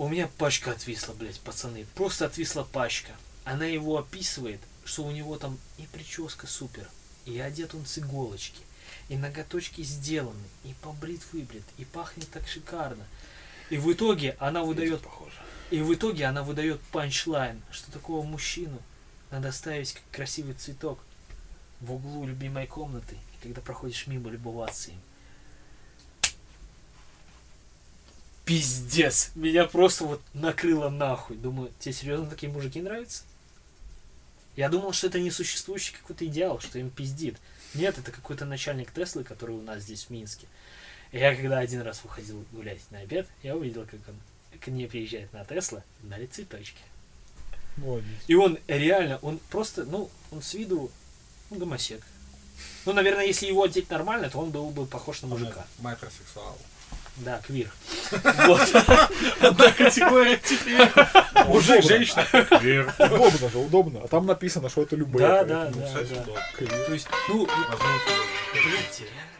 [0.00, 1.84] У меня пачка отвисла, блядь, пацаны.
[1.94, 3.12] Просто отвисла пачка.
[3.44, 6.88] Она его описывает, что у него там и прическа супер,
[7.26, 8.62] и одет он с иголочки,
[9.10, 13.04] и ноготочки сделаны, и побрит выбрит, и пахнет так шикарно.
[13.68, 15.36] И в итоге она выдает Похоже.
[15.70, 18.80] и в итоге она выдает панчлайн, что такого мужчину
[19.30, 20.98] надо ставить как красивый цветок
[21.82, 25.00] в углу любимой комнаты, когда проходишь мимо, любоваться им.
[28.50, 29.30] Пиздец!
[29.36, 31.36] Меня просто вот накрыло нахуй.
[31.36, 33.22] Думаю, тебе серьезно такие мужики нравятся?
[34.56, 37.36] Я думал, что это несуществующий какой-то идеал, что им пиздит.
[37.74, 40.48] Нет, это какой-то начальник Теслы, который у нас здесь в Минске.
[41.12, 45.32] Я когда один раз выходил гулять на обед, я увидел, как он к ней приезжает
[45.32, 46.82] на Тесла, дали цветочки.
[47.76, 48.08] Молодец.
[48.26, 50.90] И он реально, он просто, ну, он с виду
[51.50, 52.02] ну, гомосек.
[52.84, 55.64] Ну, наверное, если его одеть нормально, то он был бы похож на мужика.
[55.78, 56.58] Майкросексуал.
[57.20, 57.68] Да, квир.
[58.46, 58.60] Вот.
[59.40, 60.88] Одна категория теперь.
[61.46, 61.82] Мужик, Удобно.
[61.82, 62.24] женщина.
[62.58, 62.94] Квир.
[62.98, 64.00] Удобно же, удобно.
[64.04, 65.26] А там написано, что это любые.
[65.26, 65.86] Да, да, да.
[65.86, 66.32] Кстати, да.
[66.56, 66.70] квир.
[66.86, 67.90] То есть, ну, Возможно,
[68.52, 69.39] блядь, реально.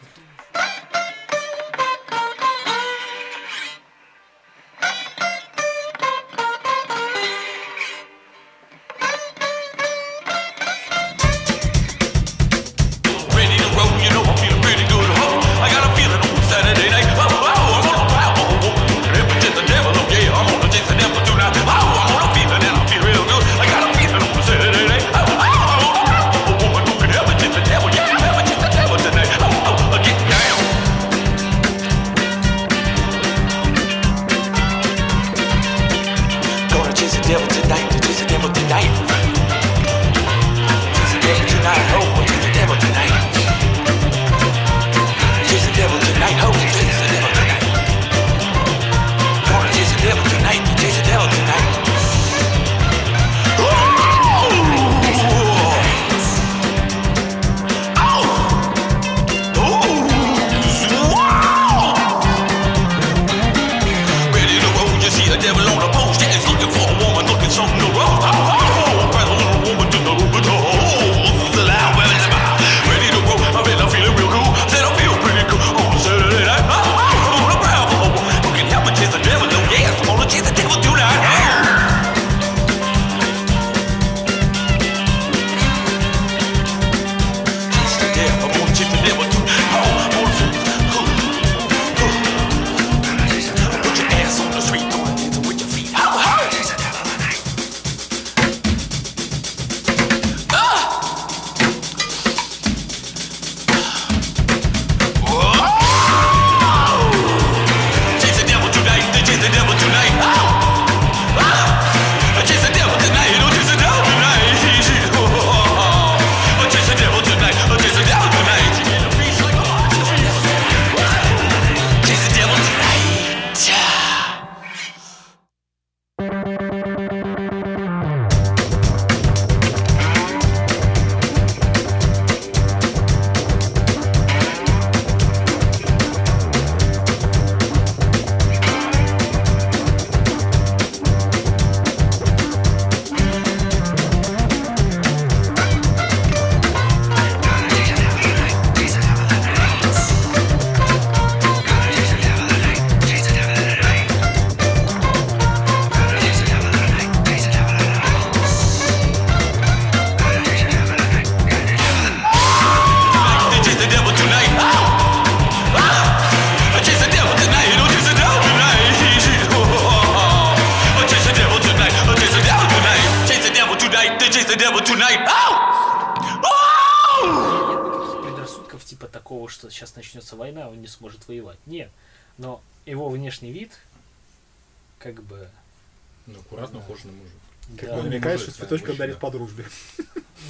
[188.79, 188.97] Мужчина.
[188.97, 189.65] дарит по дружбе.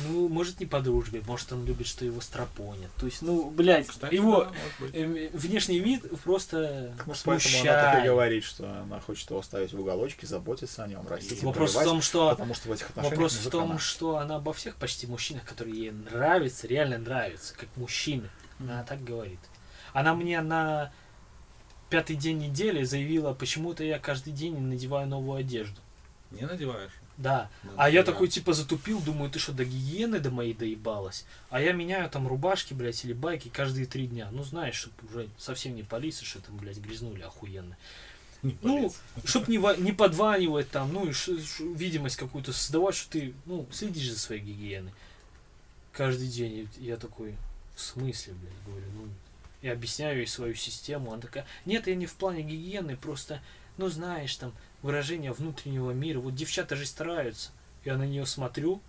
[0.08, 2.92] ну, может не по дружбе, может он любит, что его стропонят.
[3.00, 4.92] То есть, ну, блядь, Кстати, его да, быть.
[4.94, 8.06] э, внешний вид просто Может, поэтому она так и смущает.
[8.06, 11.84] говорит, что она хочет его ставить в уголочке, заботиться о нем, растить, и Вопрос в
[11.84, 13.80] том, что потому что в этих отношениях Вопрос в том, она.
[13.80, 18.30] что она обо всех почти мужчинах, которые ей нравятся, реально нравятся, как мужчины.
[18.60, 19.40] Она так говорит.
[19.94, 20.94] Она мне на
[21.90, 25.82] пятый день недели заявила, почему-то я каждый день надеваю новую одежду.
[26.32, 26.92] Не надеваешь?
[27.18, 27.50] Да.
[27.64, 28.12] Ну, А я да.
[28.12, 31.26] такой типа затупил, думаю, ты что, до гигиены до моей доебалась?
[31.50, 34.30] А я меняю там рубашки, блядь, или байки каждые три дня.
[34.32, 37.78] Ну, знаешь, чтобы уже совсем не полиция, что там, блядь, грязнули охуенно.
[38.42, 39.00] Не Ну, полез.
[39.26, 43.68] чтоб не, не подванивать там, ну, и ш- ш- видимость какую-то создавать, что ты, ну,
[43.72, 44.92] следишь за своей гигиеной.
[45.92, 47.36] Каждый день я такой,
[47.76, 49.08] в смысле, блядь, говорю, ну,
[49.62, 53.42] я объясняю ей свою систему, она такая, нет, я не в плане гигиены, просто,
[53.78, 57.52] ну, знаешь, там, выражение внутреннего мира, вот девчата же стараются,
[57.86, 58.82] я на нее смотрю,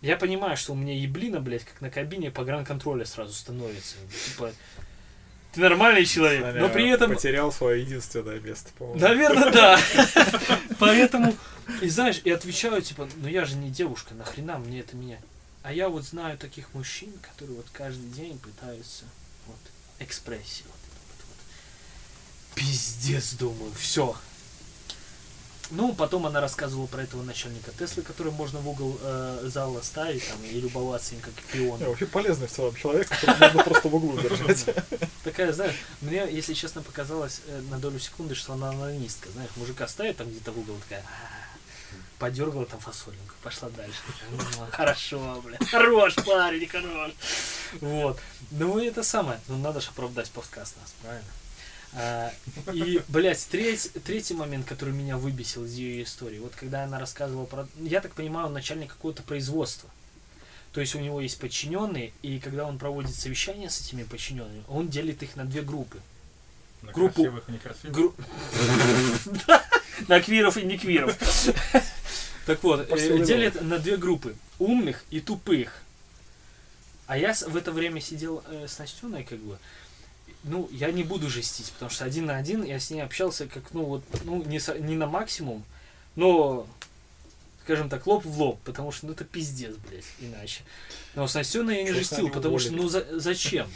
[0.00, 3.96] я понимаю, что у меня еблина, блядь, как на кабине погранконтроля сразу становится,
[4.26, 4.52] типа,
[5.52, 9.00] ты нормальный человек, но Наверное, при этом Потерял свое единственное место, по-моему.
[9.00, 9.80] Наверное, да.
[10.78, 11.34] Поэтому,
[11.80, 15.20] и знаешь, и отвечаю, типа, ну я же не девушка, нахрена мне это менять?
[15.62, 19.04] А я вот знаю таких мужчин, которые вот каждый день пытаются
[19.46, 19.56] вот
[20.66, 20.74] вот.
[22.54, 24.16] Пиздец, думаю, все.
[25.70, 30.26] Ну, потом она рассказывала про этого начальника Теслы, который можно в угол э, зала ставить
[30.26, 31.78] там, и любоваться им как пион.
[31.80, 34.64] Вообще полезный в целом человек, которого можно просто в углу держать.
[35.24, 39.28] Такая, знаешь, мне, если честно, показалось э, на долю секунды, что она анонистка.
[39.30, 41.04] Знаешь, мужика ставит там где-то в угол, такая,
[42.18, 43.98] подергала там фасолинку, пошла дальше.
[44.30, 47.12] «М, Хорошо, блядь, хорош парень, хорош.
[47.82, 48.18] Вот.
[48.52, 49.38] Ну, и это самое.
[49.48, 51.28] Ну, надо же оправдать подкаст нас, правильно?
[51.94, 52.32] А,
[52.72, 57.46] и, блядь, треть, третий момент, который меня выбесил из ее истории, вот когда она рассказывала
[57.46, 57.66] про...
[57.76, 59.88] Я так понимаю, он начальник какого-то производства.
[60.72, 64.88] То есть у него есть подчиненные, и когда он проводит совещание с этими подчиненными, он
[64.88, 65.98] делит их на две группы.
[66.82, 68.14] На группу- красивых и некрасивых.
[70.08, 71.16] На квиров и не квиров.
[72.46, 74.36] Так вот, э, делят на две группы.
[74.60, 75.82] Умных и тупых.
[77.08, 79.58] А я в это время сидел э, с Настюной, как бы.
[80.44, 83.72] Ну, я не буду жестить, потому что один на один я с ней общался как,
[83.72, 85.64] ну, вот, ну, не, со- не на максимум,
[86.16, 86.66] но,
[87.64, 90.62] скажем так, лоб в лоб, потому что, ну, это пиздец, блядь, иначе.
[91.14, 92.82] Но с Настюной я не Чё жестил, потому что, уволили?
[92.84, 93.68] ну, за- зачем?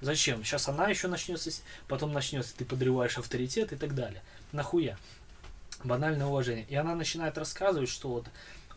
[0.00, 0.44] Зачем?
[0.44, 1.50] Сейчас она еще начнется,
[1.88, 4.22] потом начнется, ты подрываешь авторитет и так далее.
[4.52, 4.96] Нахуя?
[5.84, 6.64] Банальное уважение.
[6.68, 8.26] И она начинает рассказывать, что вот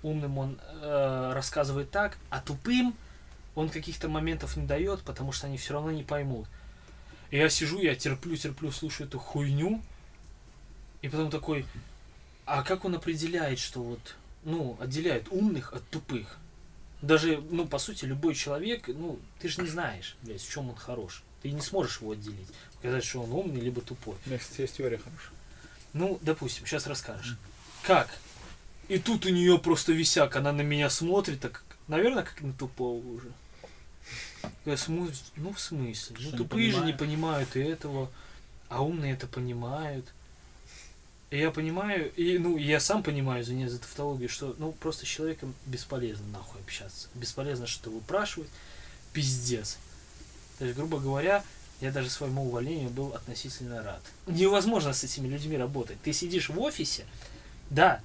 [0.04, 2.96] умным он э, рассказывает так, а тупым
[3.56, 6.48] он каких-то моментов не дает, потому что они все равно не поймут.
[7.36, 9.82] И я сижу, я терплю, терплю, слушаю эту хуйню,
[11.02, 11.66] и потом такой,
[12.46, 14.16] а как он определяет, что вот,
[14.46, 16.38] ну, отделяет умных от тупых?
[17.02, 20.78] Даже, ну, по сути, любой человек, ну, ты же не знаешь, блядь, в чем он
[20.78, 21.24] хорош.
[21.42, 22.48] Ты не сможешь его отделить.
[22.80, 24.16] Сказать, что он умный, либо тупой.
[24.26, 25.34] У меня, кстати, есть теория хорошая.
[25.92, 27.36] Ну, допустим, сейчас расскажешь.
[27.84, 28.18] Как?
[28.88, 33.06] И тут у нее просто висяк, она на меня смотрит, так, наверное, как на тупого
[33.06, 33.28] уже.
[34.66, 34.72] Я
[35.36, 36.16] ну в смысле?
[36.18, 38.12] Ну Что, не тупые же не понимают и этого,
[38.70, 40.06] а умные это понимают.
[41.32, 45.10] И я понимаю, и ну я сам понимаю, извиняюсь за тавтологию, что ну просто с
[45.10, 47.10] человеком бесполезно нахуй общаться.
[47.14, 48.50] Бесполезно что-то выпрашивать.
[49.12, 49.78] Пиздец.
[50.60, 51.44] То есть, грубо говоря,
[51.82, 54.02] я даже своему увольнению был относительно рад.
[54.28, 56.02] Невозможно с этими людьми работать.
[56.02, 57.06] Ты сидишь в офисе,
[57.70, 58.02] да,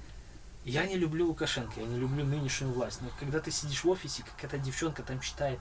[0.65, 4.23] я не люблю Лукашенко, я не люблю нынешнюю власть, но когда ты сидишь в офисе,
[4.23, 5.59] как эта девчонка там читает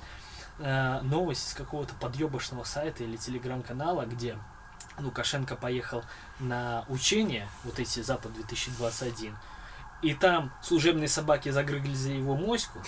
[0.58, 4.38] э, новость из какого-то подъебочного сайта или телеграм-канала, где
[4.98, 6.04] Лукашенко поехал
[6.38, 9.36] на учения, вот эти Запад 2021,
[10.02, 12.80] и там служебные собаки загрызли за его моську.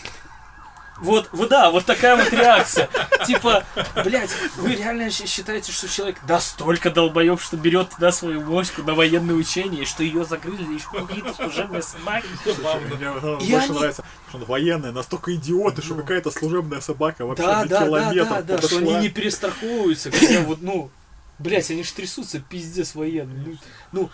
[1.02, 2.88] Вот, вот да, вот такая вот реакция.
[3.26, 3.64] Типа,
[4.04, 8.94] блядь, вы реально щ- считаете, что человек настолько долбоеб, что берет туда свою моську на
[8.94, 12.26] военные учения, и что ее загрызли еще какие-то служебные собаки?
[12.46, 16.02] Мне И больше нравится, что он военный, настолько идиоты, что Ну.
[16.02, 20.90] какая-то служебная собака вообще на километр да, да, что они не перестраховываются, когда вот, ну,
[21.38, 23.44] блядь, они ж трясутся, пиздец военный.
[23.44, 24.10] Ну, ну,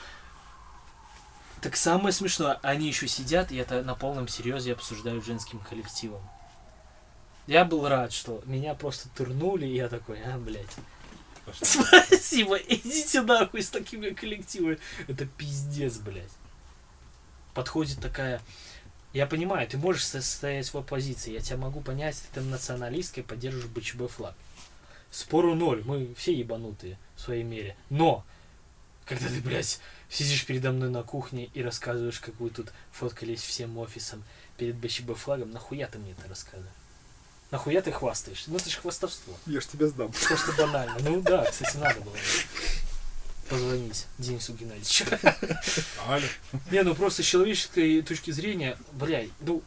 [1.60, 6.22] так самое смешное, они еще сидят и это на полном серьезе обсуждают женским коллективом.
[7.48, 10.66] Я был рад, что меня просто турнули, и я такой, а, блядь.
[11.62, 14.78] Спасибо, идите нахуй с такими коллективами.
[15.06, 16.30] Это пиздец, блядь.
[17.54, 18.42] Подходит такая...
[19.14, 23.70] Я понимаю, ты можешь состоять в оппозиции, я тебя могу понять, ты националистка и поддерживаешь
[23.70, 24.34] БЧБ флаг.
[25.10, 27.78] Спору ноль, мы все ебанутые в своей мере.
[27.88, 28.26] Но,
[29.06, 33.78] когда ты, блядь, сидишь передо мной на кухне и рассказываешь, как вы тут фоткались всем
[33.78, 34.22] офисом
[34.58, 36.74] перед БЧБ флагом, нахуя ты мне это рассказываешь?
[37.50, 38.50] Нахуя ты хвастаешься?
[38.50, 39.34] Ну это же хвастовство.
[39.46, 40.12] Я ж тебе сдам.
[40.26, 40.96] Просто банально.
[41.00, 42.14] Ну да, кстати, надо было.
[43.48, 45.06] Позвонить Денису Геннадьевичу.
[46.70, 49.62] Не, ну просто с человеческой точки зрения, блядь, ну,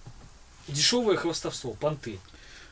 [0.67, 2.19] дешевое хвастовство, понты.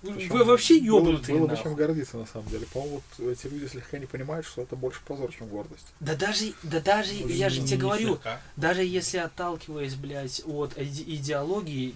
[0.03, 1.63] Вы, Причем вы вообще было- ебнутые Было бы нахуй.
[1.63, 2.65] чем гордиться, на самом деле.
[2.67, 5.87] По-моему, вот эти люди слегка не понимают, что это больше позор, чем гордость.
[5.99, 8.39] Да даже, да даже, я же тебе говорю, слегка.
[8.55, 11.93] даже если отталкиваясь, блядь, от иде- идеологии,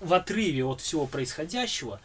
[0.00, 2.00] в отрыве от всего происходящего,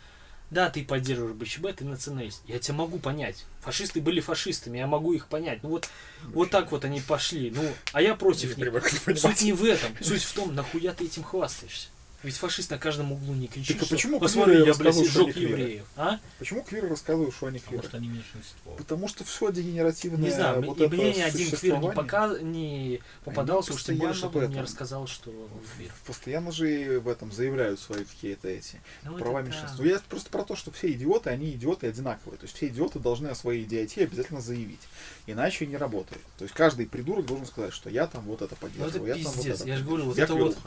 [0.50, 2.42] Да, ты поддерживаешь БЧБ, ты националист.
[2.48, 3.46] Я тебя могу понять.
[3.62, 5.62] Фашисты были фашистами, я могу их понять.
[5.62, 5.90] Ну вот,
[6.24, 7.52] вот так вот они пошли.
[7.54, 9.20] Ну, а я против них.
[9.20, 9.92] Суть не в этом.
[10.02, 11.90] Суть в том, нахуя ты этим хвастаешься.
[12.24, 15.12] Ведь фашист на каждом углу не кричит, Так а что почему посмотри, я, блядь, рассказывают,
[15.12, 15.86] что сжег евреев.
[15.96, 16.20] А?
[16.40, 17.88] Почему квиры рассказывают, что они Потому квиры?
[17.90, 18.72] что они меньшинство.
[18.76, 22.40] Потому что все дегенеративное Не знаю, вот и мне ни один квир не, пока...
[22.40, 25.92] не попадался, уж тем более, постоянно чтобы в он мне рассказал, что он квир.
[26.08, 29.50] Постоянно же в этом заявляют свои какие-то эти Ну, права да.
[29.50, 29.84] меньшинства.
[29.84, 32.40] Я просто про то, что все идиоты, они идиоты одинаковые.
[32.40, 34.82] То есть все идиоты должны о своей идиотии обязательно заявить.
[35.28, 36.24] Иначе не работает.
[36.40, 39.24] То есть каждый придурок должен сказать, что я там вот это Ну это поддерживаю, я
[39.24, 39.60] там вот пиздец.
[39.62, 39.70] это.
[39.70, 40.58] Я же говорю, вот Я это вот...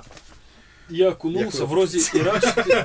[0.91, 2.85] Я окунулся, Я вроде и рад, что ты...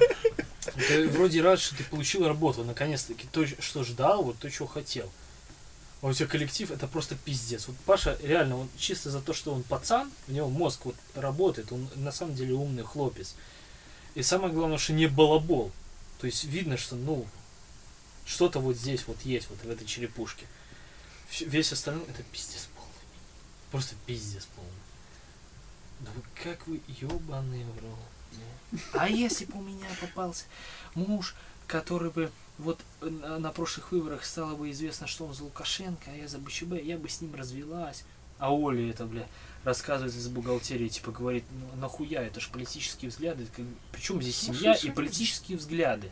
[0.87, 5.09] ты вроде рад, что ты получил работу, наконец-таки то, что ждал, вот то, чего хотел.
[6.01, 7.67] А у тебя коллектив, это просто пиздец.
[7.67, 11.71] Вот Паша, реально, он чисто за то, что он пацан, у него мозг вот работает,
[11.71, 13.33] он на самом деле умный хлопец.
[14.13, 15.71] И самое главное, что не балабол.
[16.19, 17.25] То есть видно, что, ну,
[18.25, 20.45] что-то вот здесь вот есть, вот в этой черепушке.
[21.39, 22.91] Весь остальной, это пиздец полный.
[23.71, 24.71] Просто пиздец полный.
[25.99, 27.99] Да вы как вы ебаные в рот.
[28.71, 28.79] ну.
[28.93, 30.45] А если бы у меня попался
[30.93, 31.35] муж,
[31.67, 36.27] который бы вот на, прошлых выборах стало бы известно, что он за Лукашенко, а я
[36.27, 38.03] за БЧБ, я бы с ним развелась.
[38.37, 39.27] А Оля это, бля,
[39.63, 43.47] рассказывает из бухгалтерии, типа говорит, ну нахуя, это ж политические взгляды.
[43.91, 46.11] Причем здесь семья и политические взгляды.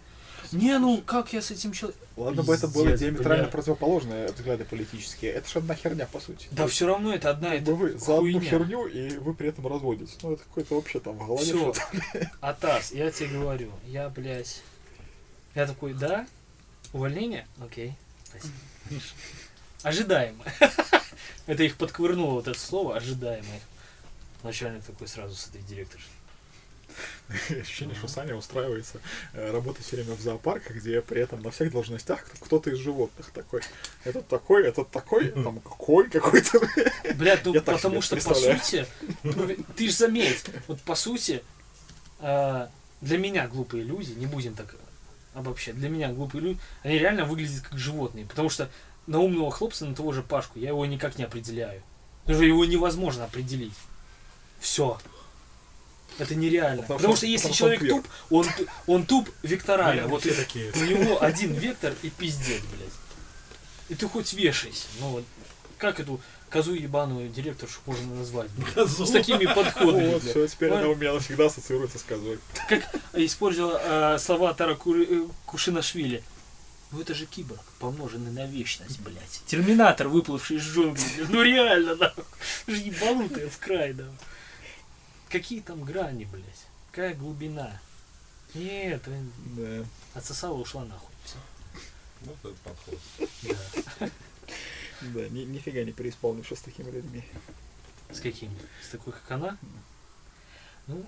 [0.51, 2.07] Не, ну как я с этим человеком...
[2.15, 5.31] Ладно бы это было диаметрально противоположные взгляды политические.
[5.31, 6.47] Это же одна херня, по сути.
[6.51, 10.17] Да все равно это одна это вы за одну херню, и вы при этом разводитесь.
[10.21, 11.73] Ну, это какой-то вообще там в голове Все.
[12.41, 14.61] Атас, я тебе говорю, я, блядь,
[15.55, 16.27] я такой, да,
[16.91, 17.47] увольнение?
[17.59, 18.53] Окей, спасибо.
[19.81, 20.43] Ожидаемо.
[21.45, 23.59] Это их подковырнуло, вот это слово, ожидаемое.
[24.43, 26.09] Начальник такой сразу с этой директоршей.
[27.61, 28.99] Ощущение, что Саня устраивается
[29.33, 33.31] э, работать все время в зоопарках, где при этом на всех должностях кто-то из животных
[33.31, 33.61] такой.
[34.03, 36.59] Этот такой, этот такой, там какой какой-то.
[37.15, 38.85] Блядь, ну потому что по сути,
[39.23, 41.43] ну, ты же заметь, вот по сути,
[42.19, 42.67] э,
[43.01, 44.75] для меня глупые люди, не будем так
[45.33, 48.69] обобщать, для меня глупые люди, они реально выглядят как животные, потому что
[49.07, 51.81] на умного хлопца, на того же Пашку, я его никак не определяю.
[52.21, 53.73] Потому что его невозможно определить.
[54.59, 54.97] Все.
[56.19, 56.81] Это нереально.
[56.83, 58.47] Потому Потому, что- если потому что человек туп, он,
[58.87, 60.03] он туп векторально.
[60.03, 60.71] Блин, вот и- такие.
[60.75, 62.93] у него один вектор и пиздец, блядь.
[63.89, 64.85] И ты хоть вешайся.
[64.99, 65.23] Ну вот,
[65.77, 68.49] как эту козу ебаную директоршу можно назвать?
[68.75, 68.89] блядь?
[68.89, 70.13] С такими подходами.
[70.13, 72.39] Вот, все, теперь она у меня навсегда ассоциируется с козой.
[72.69, 76.23] Как использовала э, слова Тара э, Кушинашвили.
[76.91, 79.41] Ну это же киборг, помноженный на вечность, блядь.
[79.47, 81.25] Терминатор, выплывший из джунглей.
[81.27, 82.13] Ну реально, да.
[82.67, 84.05] Же ебанутые в край, да.
[85.33, 86.67] Какие там грани, блядь?
[86.91, 87.81] Какая глубина?
[88.53, 89.01] Нет,
[89.57, 89.83] Да.
[90.13, 91.09] отсосала, ушла нахуй.
[91.25, 91.37] Всё.
[92.21, 92.99] Вот этот подход.
[93.99, 94.09] Да.
[95.01, 97.23] Да, ни, нифига не преисполнившись с такими людьми.
[98.11, 98.55] С каким?
[98.87, 99.57] С такой, как она?
[100.85, 101.03] Ну,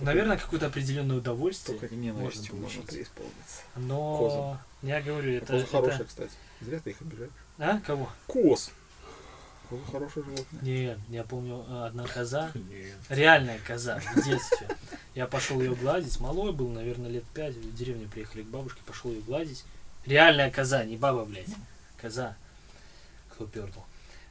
[0.00, 1.78] наверное, какое-то определенное удовольствие.
[1.78, 3.62] Только ненавистью можно можно преисполниться.
[3.76, 4.60] Но Козам.
[4.82, 6.32] я говорю, это, Коза хорошая, это- кстати.
[6.60, 7.30] Зря ты их обижаешь.
[7.56, 7.80] А?
[7.80, 8.10] Кого?
[8.26, 8.70] Коз.
[9.68, 10.62] Коза хорошее животное.
[10.62, 12.96] Нет, я помню э, одна коза, Нет.
[13.08, 14.68] реальная коза в детстве.
[15.14, 19.10] Я пошел ее гладить, малой был, наверное, лет пять, в деревню приехали к бабушке, пошел
[19.10, 19.64] ее гладить.
[20.06, 21.46] Реальная коза, не баба, блядь.
[22.00, 22.36] Коза.
[23.30, 23.86] Кто пердал.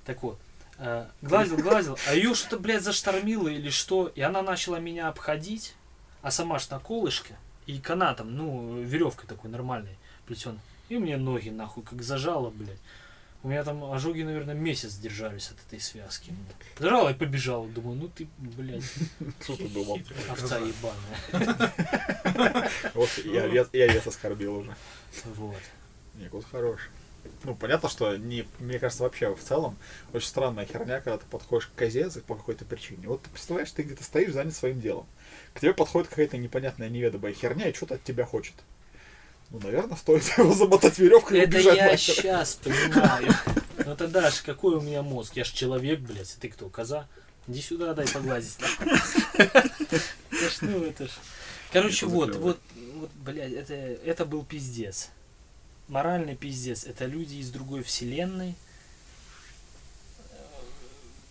[0.06, 0.38] Так вот,
[0.78, 5.76] э, гладил, гладил, а ее что-то, блядь, заштормило или что, и она начала меня обходить,
[6.22, 7.36] а сама ж на колышке,
[7.66, 10.60] и канатом, ну, веревкой такой нормальной плетеной.
[10.90, 12.78] И мне ноги нахуй как зажало, блядь.
[13.44, 16.34] У меня там ожоги, наверное, месяц держались от этой связки.
[16.80, 17.68] Зажала и побежала.
[17.68, 18.86] Думаю, ну ты, блядь,
[19.42, 20.00] Что ты думал?
[20.30, 22.72] овца ебаная.
[22.94, 24.74] Вот я, вес, я вес оскорбил уже.
[25.36, 25.60] Вот.
[26.16, 26.90] Не, кот хороший.
[27.44, 29.78] Ну, понятно, что не, мне кажется, вообще в целом
[30.14, 33.08] очень странная херня, когда ты подходишь к козе по какой-то причине.
[33.08, 35.06] Вот ты представляешь, ты где-то стоишь, занят своим делом.
[35.54, 38.56] К тебе подходит какая-то непонятная неведомая херня и что-то от тебя хочет.
[39.50, 42.16] Ну, наверное, стоит его замотать веревкой и Это убежать я нахер.
[42.16, 43.34] сейчас понимаю.
[43.86, 45.36] Ну тогда ж какой у меня мозг?
[45.36, 46.36] Я ж человек, блядь.
[46.38, 47.08] А ты кто, коза?
[47.48, 48.58] Иди сюда, дай погладить.
[49.34, 51.12] Это ж, ну это ж.
[51.72, 52.60] Короче, вот, вот,
[52.96, 55.10] вот, блядь, это, это был пиздец.
[55.88, 56.86] Моральный пиздец.
[56.86, 58.56] Это люди из другой вселенной.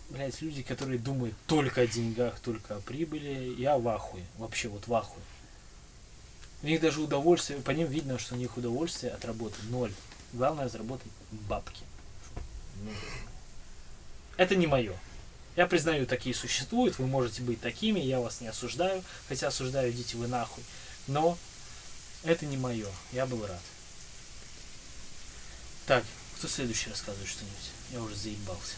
[0.09, 3.55] Блять, люди, которые думают только о деньгах, только о прибыли.
[3.57, 4.23] Я в ахуе.
[4.37, 5.23] Вообще вот в ахуе.
[6.63, 9.93] У них даже удовольствие, по ним видно, что у них удовольствие от работы ноль.
[10.31, 11.83] Главное заработать бабки.
[14.37, 14.97] Это не мое.
[15.55, 20.17] Я признаю, такие существуют, вы можете быть такими, я вас не осуждаю, хотя осуждаю, идите
[20.17, 20.63] вы нахуй.
[21.05, 21.37] Но
[22.23, 22.87] Это не мое.
[23.11, 23.61] Я был рад.
[25.85, 26.05] Так,
[26.37, 27.71] кто следующий рассказывает что-нибудь?
[27.91, 28.75] Я уже заебался.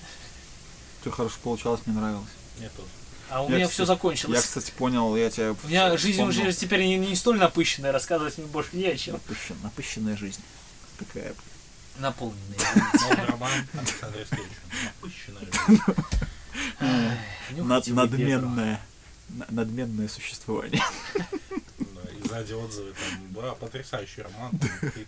[1.02, 2.28] Все хорошо получалось, мне нравилось.
[2.58, 2.90] Мне тоже.
[3.30, 4.36] А у Я, меня кстати, все закончилось.
[4.38, 5.52] Я, кстати, понял, я тебя...
[5.64, 6.42] У меня жизнь вспомнил.
[6.42, 9.16] уже теперь не, не столь напыщенная, рассказывать мне больше не о чем.
[9.16, 10.42] Напыщен- напыщенная жизнь.
[11.00, 11.34] Такая.
[11.98, 12.58] Наполненная.
[13.02, 14.50] Новый роман Александра Искевича.
[14.86, 15.48] Напыщенная
[17.94, 18.82] надменное.
[19.30, 20.82] на- Надменное существование.
[21.16, 24.52] И сзади отзывы там, да, потрясающий роман.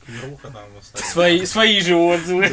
[0.06, 0.66] Квируха там.
[1.12, 2.46] Свои, свои же отзывы.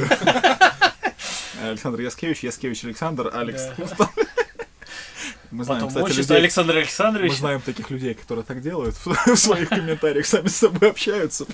[1.62, 3.62] Александр Яскевич, Яскевич Александр, Алекс.
[3.78, 4.10] Да.
[5.54, 7.36] Мы знаем, Потом кстати, отчество людей, Александра мы Александровича.
[7.36, 11.46] знаем таких людей, которые так делают, в своих комментариях сами с собой общаются.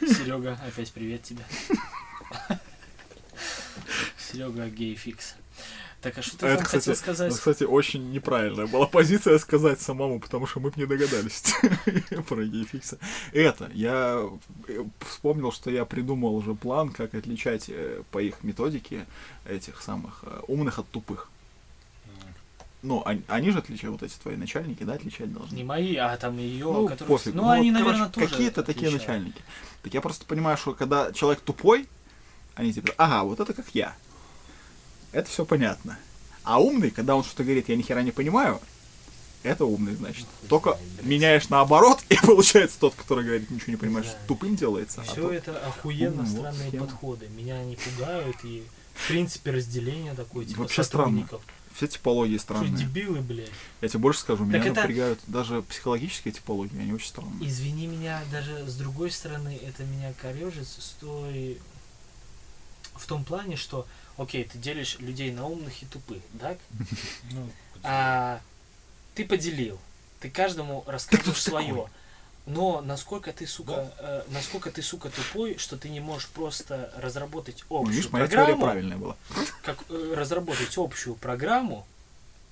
[0.00, 1.44] Серега, опять привет тебе.
[4.18, 5.36] Серега гейфикс.
[6.00, 7.28] Так, а что ты Это, там кстати, хотел сказать?
[7.28, 11.54] это, кстати, очень неправильная была позиция сказать самому, потому что мы бы не догадались
[12.28, 12.98] про гейфикса.
[13.32, 14.28] Это, я
[14.68, 19.06] э, вспомнил, что я придумал уже план, как отличать э, по их методике
[19.48, 21.30] этих самых э, умных от тупых.
[22.82, 25.56] Ну, они, они же отличают, вот эти твои начальники, да, отличать должны.
[25.56, 27.08] Не мои, а там ее, Ну, которые...
[27.08, 27.32] после.
[27.32, 29.42] Ну, Ну, они, вот, наверное, короче, тоже Какие-то такие начальники.
[29.82, 31.88] Так я просто понимаю, что когда человек тупой,
[32.54, 33.96] они типа, ага, вот это как я.
[35.12, 35.98] Это все понятно.
[36.44, 38.60] А умный, когда он что-то говорит, я ни хера не понимаю,
[39.42, 40.26] это умный, значит.
[40.42, 44.20] Ну, Только знаю, меняешь наоборот, и получается тот, который говорит, ничего не понимаешь, знаю.
[44.28, 45.00] тупым делается.
[45.00, 46.86] а Все тот- это охуенно умный, вот странные схема.
[46.86, 47.28] подходы.
[47.36, 48.62] Меня они пугают, и
[48.94, 51.28] в принципе разделение такое, типа Вообще странно.
[51.78, 52.72] Все типологии Что странные.
[52.72, 53.50] дебилы, блядь.
[53.80, 57.48] Я тебе больше скажу, меня Так это- напрягают даже психологические типологии, они очень странные.
[57.48, 61.58] Извини меня, даже с другой стороны, это меня корежит с той...
[62.96, 66.58] В том плане, что, окей, ты делишь людей на умных и тупых, так?
[67.30, 67.48] Ну,
[67.84, 68.40] А
[69.14, 69.78] ты поделил,
[70.18, 71.86] ты каждому рассказываешь свое.
[72.48, 77.62] Но насколько ты, сука, э, насколько ты, сука, тупой, что ты не можешь просто разработать
[77.68, 79.16] Ну, общую видишь, моя теория программу, правильная была.
[79.62, 81.86] как э, разработать общую программу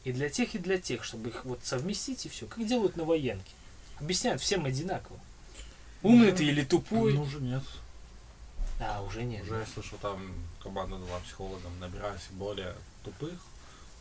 [0.04, 3.04] и для тех, и для тех, чтобы их вот совместить и все, как делают на
[3.04, 3.50] военке.
[3.98, 5.18] Объясняют всем одинаково.
[6.02, 7.14] Умный ты или тупой?
[7.14, 7.62] Ну, уже нет.
[8.78, 9.42] А, уже нет.
[9.44, 10.20] Уже я слышал, там
[10.62, 13.32] команда дала психологам, набирать более тупых,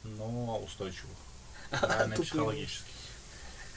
[0.03, 1.15] но устойчивых.
[1.71, 2.29] Реально Тупых.
[2.29, 2.83] психологически.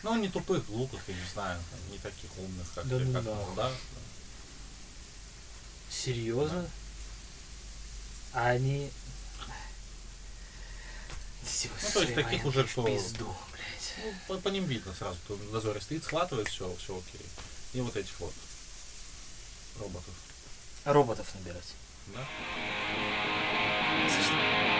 [0.02, 3.12] Ну, не тупых, глупых, я не знаю, там, не таких умных, как Да ты, ну
[3.12, 3.44] как да.
[3.46, 3.72] ты, да?
[5.90, 6.68] Серьезно?
[8.32, 8.90] А они...
[11.82, 13.94] Ну, то есть таких уже в кто- пизду, блядь.
[14.04, 17.26] Ну, по, по ним видно сразу, кто в дозоре стоит, схватывает, все, все окей.
[17.72, 18.32] И вот этих вот
[19.80, 20.14] роботов,
[20.84, 21.74] Роботов набирать.
[22.14, 22.20] да?
[24.00, 24.77] I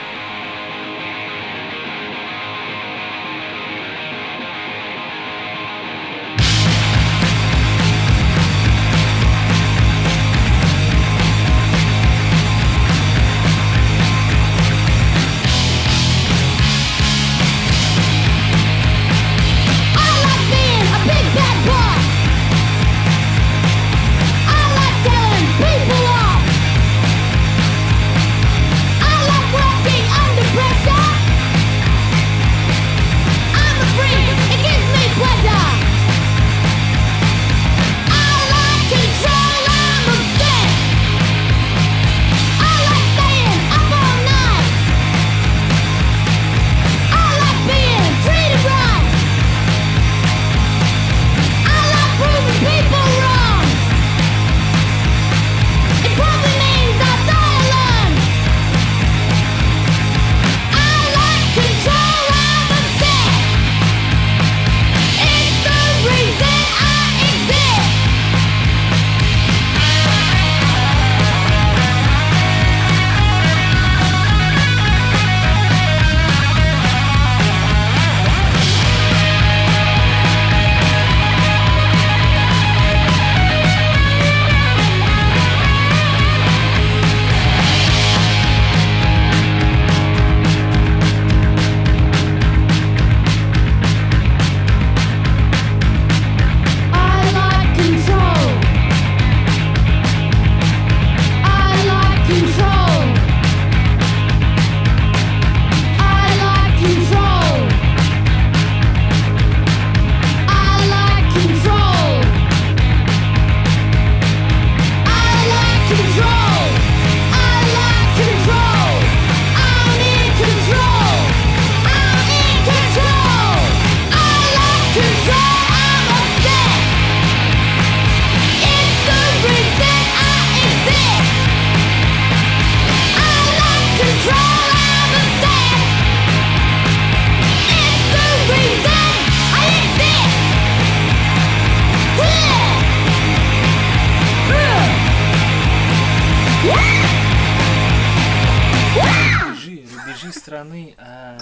[150.33, 151.39] страны, а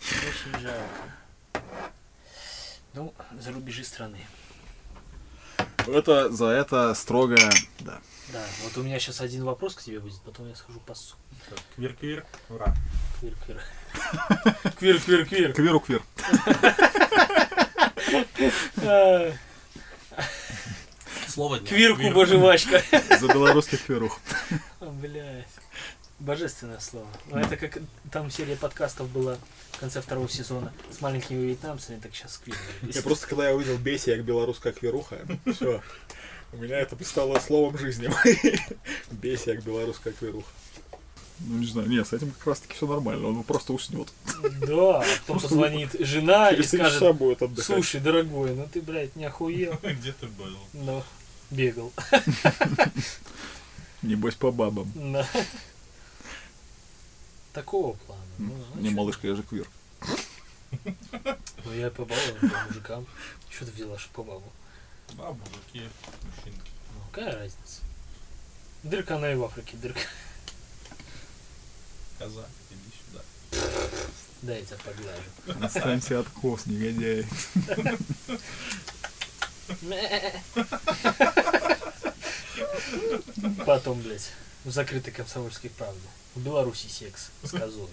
[0.00, 1.62] очень жалко.
[2.94, 4.26] Ну, за рубежи страны.
[5.86, 7.36] Это за это строго,
[7.80, 8.00] да.
[8.32, 11.14] Да, вот у меня сейчас один вопрос к тебе будет, потом я схожу пассу.
[11.48, 12.74] Так, Квир-квир, ура.
[13.20, 13.62] Квир-квир.
[14.78, 16.02] Квир-квир-квир.
[18.82, 19.32] А,
[21.28, 21.68] Слово дня.
[21.68, 22.82] Квир-куба жвачка.
[23.20, 24.18] За белорусских кверух.
[24.80, 25.46] Блять.
[26.18, 27.08] Божественное слово.
[27.26, 27.78] Ну, это как
[28.10, 29.36] там серия подкастов была
[29.72, 32.56] в конце второго сезона с маленькими вьетнамцами, так сейчас квир.
[32.82, 35.18] Я просто, когда я увидел Беси, как белорусская кверуха,
[35.52, 35.82] все.
[36.52, 38.08] У меня это стало словом жизни.
[39.10, 40.48] Беси, как белорусская кверуха.
[41.40, 44.08] Ну, не знаю, нет, с этим как раз таки все нормально, он просто уснет.
[44.66, 49.78] Да, а потом позвонит жена и скажет, будет слушай, дорогой, ну ты, блядь, не охуел.
[49.82, 50.56] Где ты был?
[50.72, 51.04] Но
[51.50, 51.92] бегал.
[54.00, 54.90] Небось по бабам.
[54.94, 55.28] Да.
[57.56, 58.22] Такого плана.
[58.36, 59.66] Ну, Не, малышка, я же квир.
[61.64, 63.06] Ну я по бабам, по мужикам.
[63.48, 64.52] Что ты взяла, что по бабу?
[65.14, 65.88] Да, мужики,
[66.22, 66.70] мужчинки.
[66.92, 67.80] Ну, какая разница?
[68.82, 70.00] Дырка она и в Африке, дырка.
[72.18, 73.24] Казак, иди сюда.
[74.42, 75.64] Дай я тебя поглажу.
[75.64, 77.26] Отстаньте от кос, негодяй.
[83.64, 84.30] Потом, блядь,
[84.66, 86.00] в закрытой комсомольской правде.
[86.34, 87.88] В Беларуси секс с козой.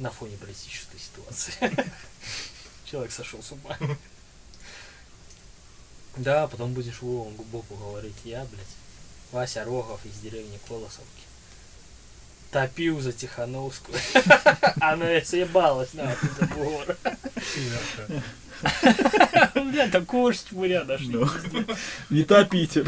[0.00, 1.54] На фоне политической ситуации.
[2.84, 3.78] Человек сошел с ума.
[6.16, 8.66] Да, потом будешь Вову Бобу говорить, я, блядь,
[9.30, 11.04] Вася Рогов из деревни Колосовки.
[12.50, 13.98] Топил за Тихановскую.
[14.80, 16.96] Она съебалась нахуй за бугор.
[19.54, 21.14] Бля, такого ж чмыря нашли.
[21.14, 21.28] Ну.
[22.10, 22.84] Не топите.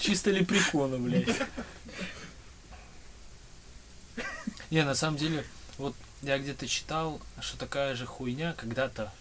[0.00, 1.28] Чисто лепрекона, блядь.
[4.72, 5.44] Не, на самом деле,
[5.76, 9.12] вот я где-то читал, что такая же хуйня когда-то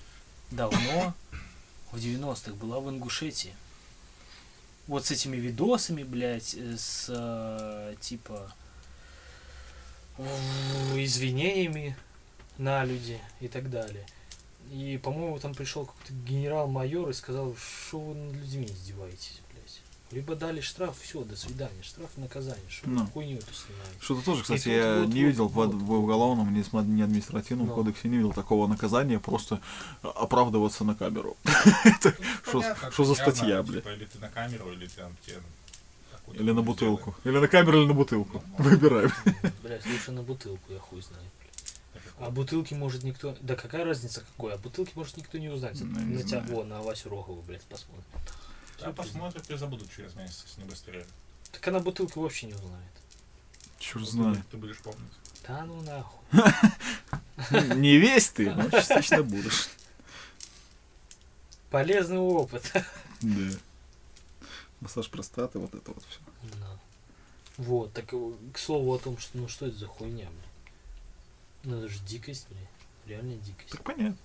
[0.49, 1.13] давно,
[1.91, 3.53] в 90-х, была в Ингушетии.
[4.87, 8.53] Вот с этими видосами, блядь, э, с э, типа
[10.95, 11.97] извинениями
[12.57, 14.05] на люди и так далее.
[14.71, 19.40] И, по-моему, там пришел какой-то генерал-майор и сказал, что вы над людьми издеваетесь.
[20.11, 21.81] Либо дали штраф, все, до свидания.
[21.81, 22.63] Штраф и наказание.
[22.69, 23.05] Что Ну.
[23.07, 23.95] хуйню эту снимаете?
[24.01, 25.73] Что-то тоже, кстати, я вот, не вот, видел в, вот.
[25.73, 27.75] в уголовном, ни, ни административном Ну.
[27.75, 29.61] кодексе, не видел такого наказания, просто
[30.01, 31.37] оправдываться на камеру.
[31.85, 33.85] Это Что что за статья, типа, блядь?
[33.85, 35.41] Или ты на камеру, или ты там тебе
[36.33, 37.15] Или на бутылку.
[37.23, 38.43] Или на камеру, или на бутылку.
[38.57, 39.11] Выбираем.
[39.63, 41.23] Блядь, лучше на бутылку, я хуй знаю.
[42.19, 43.35] А бутылки может никто...
[43.41, 44.53] Да какая разница какой?
[44.53, 45.79] А бутылки может никто не узнать.
[45.81, 48.03] Ну, на тебя, во, на Васю Рогову, блядь, посмотрим.
[48.83, 51.05] А посмотрят и забудут через месяц, не быстрее.
[51.51, 52.91] Так она бутылку вообще не узнает.
[53.79, 54.47] Черт знает.
[54.49, 55.11] Ты будешь помнить.
[55.47, 56.19] Да ну нахуй.
[57.75, 59.69] Не весь ты, но частично будешь.
[61.69, 62.71] Полезный опыт.
[63.21, 63.55] Да.
[64.79, 66.19] Массаж простаты, вот это вот все.
[66.59, 66.79] Да.
[67.57, 70.73] Вот, так э, к слову о том, что ну что это за хуйня, блядь.
[71.65, 72.67] Ну это же дикость, блядь.
[73.05, 73.69] Реальная дикость.
[73.69, 74.17] Так понятно.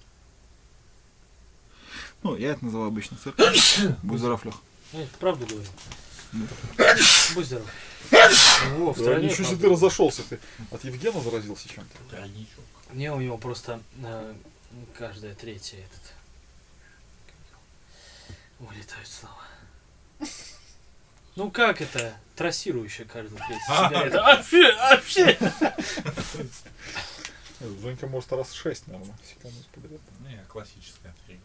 [2.22, 3.36] Ну, я это называю обычно цирк.
[4.02, 4.54] Будь здоров, Лех.
[4.92, 5.68] Я это правду говорю.
[7.34, 7.66] Будь здоров.
[8.10, 10.22] Во, в Да, стране ничего себе ты разошелся.
[10.22, 10.38] Ты
[10.70, 11.98] от Евгена заразился чем-то.
[12.16, 12.64] Тройничок.
[12.92, 14.34] Не, у него просто э,
[14.96, 16.12] каждая третья этот.
[18.60, 19.42] Вылетают слова.
[21.34, 22.16] Ну как это?
[22.36, 24.22] Трассирующая каждая третья сигарета.
[24.22, 25.38] Вообще, вообще!
[27.82, 30.00] Женька может раз шесть, наверное, секунд подряд.
[30.20, 31.38] Не, классическая три.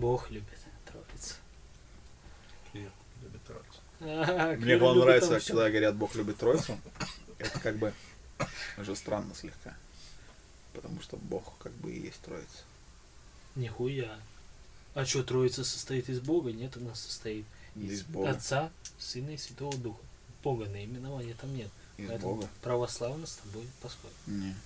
[0.00, 1.34] Бог любит троица.
[2.72, 2.90] Клир
[3.22, 3.80] любит троицу.
[4.02, 6.78] А, Мне главное нравится, там когда говорят Бог любит Троицу.
[7.38, 7.92] Это как бы
[8.78, 9.76] уже странно слегка.
[10.72, 12.64] Потому что Бог как бы и есть Троица.
[13.56, 14.18] Нихуя.
[14.94, 16.50] А что, троица состоит из Бога?
[16.50, 17.44] Нет, она состоит
[17.76, 18.30] Из Бога.
[18.30, 20.00] Отца, Сына и Святого Духа.
[20.42, 21.68] Бога наименования там нет.
[21.98, 22.48] Из Поэтому Бога.
[22.62, 24.14] православно с тобой поспорим.
[24.26, 24.56] Не.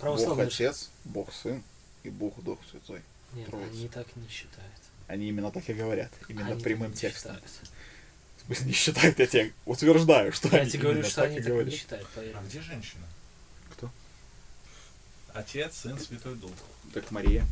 [0.00, 0.38] Бог.
[0.38, 1.62] Отец, Бог Сын
[2.02, 3.02] и Бог Дух Святой.
[3.34, 3.70] Нет, Троица.
[3.70, 4.72] они так не считают.
[5.08, 6.10] Они именно так и говорят.
[6.28, 7.34] Именно Они прямым не текстом.
[7.36, 7.44] считают.
[8.38, 11.34] В смысле, не считают, я тебе утверждаю, что Я они тебе говорю, что так они
[11.36, 11.74] и так не говорят.
[11.74, 12.34] считают, поверь.
[12.36, 13.06] А где женщина?
[13.72, 13.90] Кто?
[15.34, 16.50] Отец, сын, святой дух.
[16.92, 17.44] Так Мария,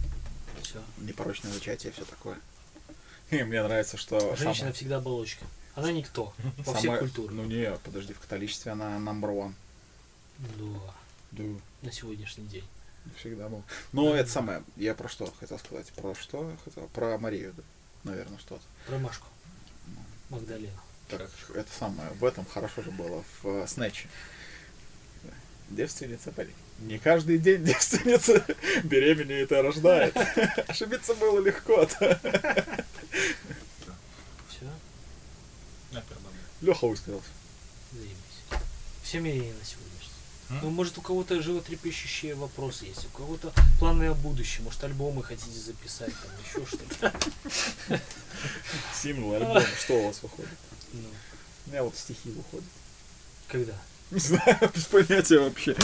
[0.62, 0.82] Все.
[0.98, 2.38] непорочное зачатие, все такое.
[3.30, 5.44] И мне нравится, что Женщина самое- всегда оболочка.
[5.76, 6.34] Она никто.
[6.58, 7.32] Во всех самое- культурах.
[7.32, 9.54] Ну не, подожди, в католичестве она number one.
[10.38, 10.94] Да.
[11.32, 11.44] Да,
[11.82, 12.64] На сегодняшний день.
[13.16, 13.62] Всегда был.
[13.92, 15.92] Но это самое, я про что хотел сказать?
[15.92, 16.86] Про что я хотел?
[16.88, 17.62] Про Марию, да.
[18.04, 18.62] Наверное, что-то.
[18.86, 19.26] Про Машку.
[20.30, 20.72] Магдалину.
[21.08, 24.08] Так, это самое, в этом хорошо же было, в э, Снэче.
[25.68, 26.54] девственница парень.
[26.78, 28.44] Не каждый день девственница
[28.84, 30.16] беременеет и рождает.
[30.68, 31.84] Ошибиться было легко.
[34.48, 34.70] Все.
[36.60, 37.28] Леха высказался.
[37.92, 38.60] заебись.
[39.02, 39.89] Все мнения на сегодня.
[40.50, 40.58] М?
[40.62, 45.58] Ну, может, у кого-то животрепещущие вопросы есть, у кого-то планы о будущем, может, альбомы хотите
[45.58, 47.12] записать, там, еще что-то.
[48.94, 50.50] Символ, альбом, что у вас выходит?
[50.92, 51.08] Ну,
[51.66, 52.64] У меня вот стихи выходят.
[53.48, 53.72] когда?
[54.10, 55.76] Не знаю, без понятия вообще.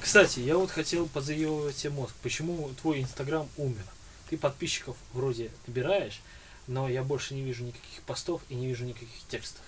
[0.00, 2.14] Кстати, я вот хотел позаевывать тебе мозг.
[2.22, 3.84] Почему твой инстаграм умер?
[4.30, 6.20] Ты подписчиков вроде набираешь,
[6.68, 9.62] но я больше не вижу никаких постов и не вижу никаких текстов.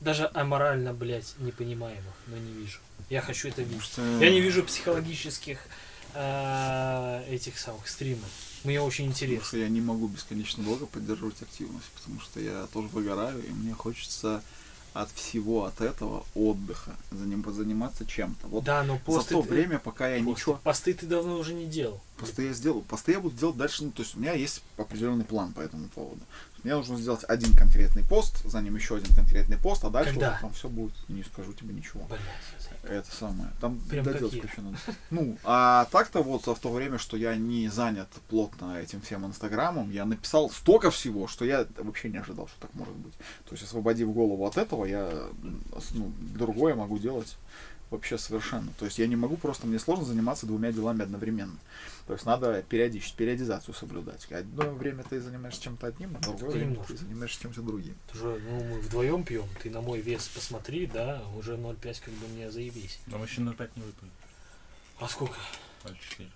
[0.00, 2.80] Даже аморально, блядь, непонимаемых, но не вижу.
[3.10, 3.90] Я хочу это видеть.
[4.20, 5.58] Я не вижу психологических
[6.14, 8.28] а, этих самых стримов.
[8.64, 9.56] Мне очень Потому что интересно.
[9.58, 14.42] я не могу бесконечно долго поддерживать активность, потому что я тоже выгораю, и мне хочется
[14.94, 18.48] от всего от этого отдыха, заним, заниматься чем-то.
[18.48, 20.60] Вот Да, но за посты, то ты- время, пока я посты- ничего...
[20.64, 22.00] посты ты давно уже не делал.
[22.16, 22.80] Посты я сделал.
[22.82, 23.84] Посты я буду делать дальше.
[23.84, 26.20] Ну, то есть у меня есть определенный план по этому поводу.
[26.64, 30.32] Мне нужно сделать один конкретный пост, за ним еще один конкретный пост, а дальше Когда?
[30.32, 30.94] уже там все будет.
[31.08, 32.00] Не скажу тебе ничего.
[32.08, 32.98] Заебал.
[32.98, 33.50] Это самое.
[33.60, 34.78] Там Прям доделать кучу надо.
[35.10, 39.90] Ну, а так-то вот в то время, что я не занят плотно этим всем инстаграмом,
[39.90, 43.14] я написал столько всего, что я вообще не ожидал, что так может быть.
[43.48, 45.10] То есть, освободив голову от этого, я
[45.92, 47.36] ну, другое могу делать
[47.90, 48.70] вообще совершенно.
[48.78, 51.56] То есть я не могу просто, мне сложно заниматься двумя делами одновременно.
[52.08, 54.26] То есть надо периодичность, периодизацию соблюдать.
[54.32, 57.94] Одно время ты занимаешься чем-то одним, а другое время ты занимаешься чем-то другим.
[58.10, 62.14] Ты же, ну, мы вдвоем пьем, ты на мой вес посмотри, да, уже 0,5 как
[62.14, 62.98] бы мне заебись.
[63.08, 64.10] Но мы еще 0,5 не выпили.
[64.98, 65.36] А сколько?
[65.84, 66.28] 0,4.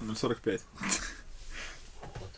[0.00, 0.60] 0,45.
[2.18, 2.30] Вот.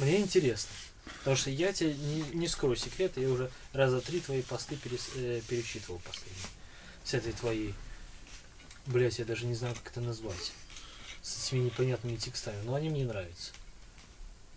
[0.00, 0.72] Мне интересно.
[1.18, 5.12] Потому что я тебе не, не скрою секрет, я уже раза три твои посты перес-
[5.14, 6.48] э, перечитывал последние.
[7.04, 7.74] С этой твоей.
[8.86, 10.52] Блять, я даже не знаю, как это назвать.
[11.24, 12.62] С этими непонятными текстами.
[12.66, 13.52] Но они мне нравятся.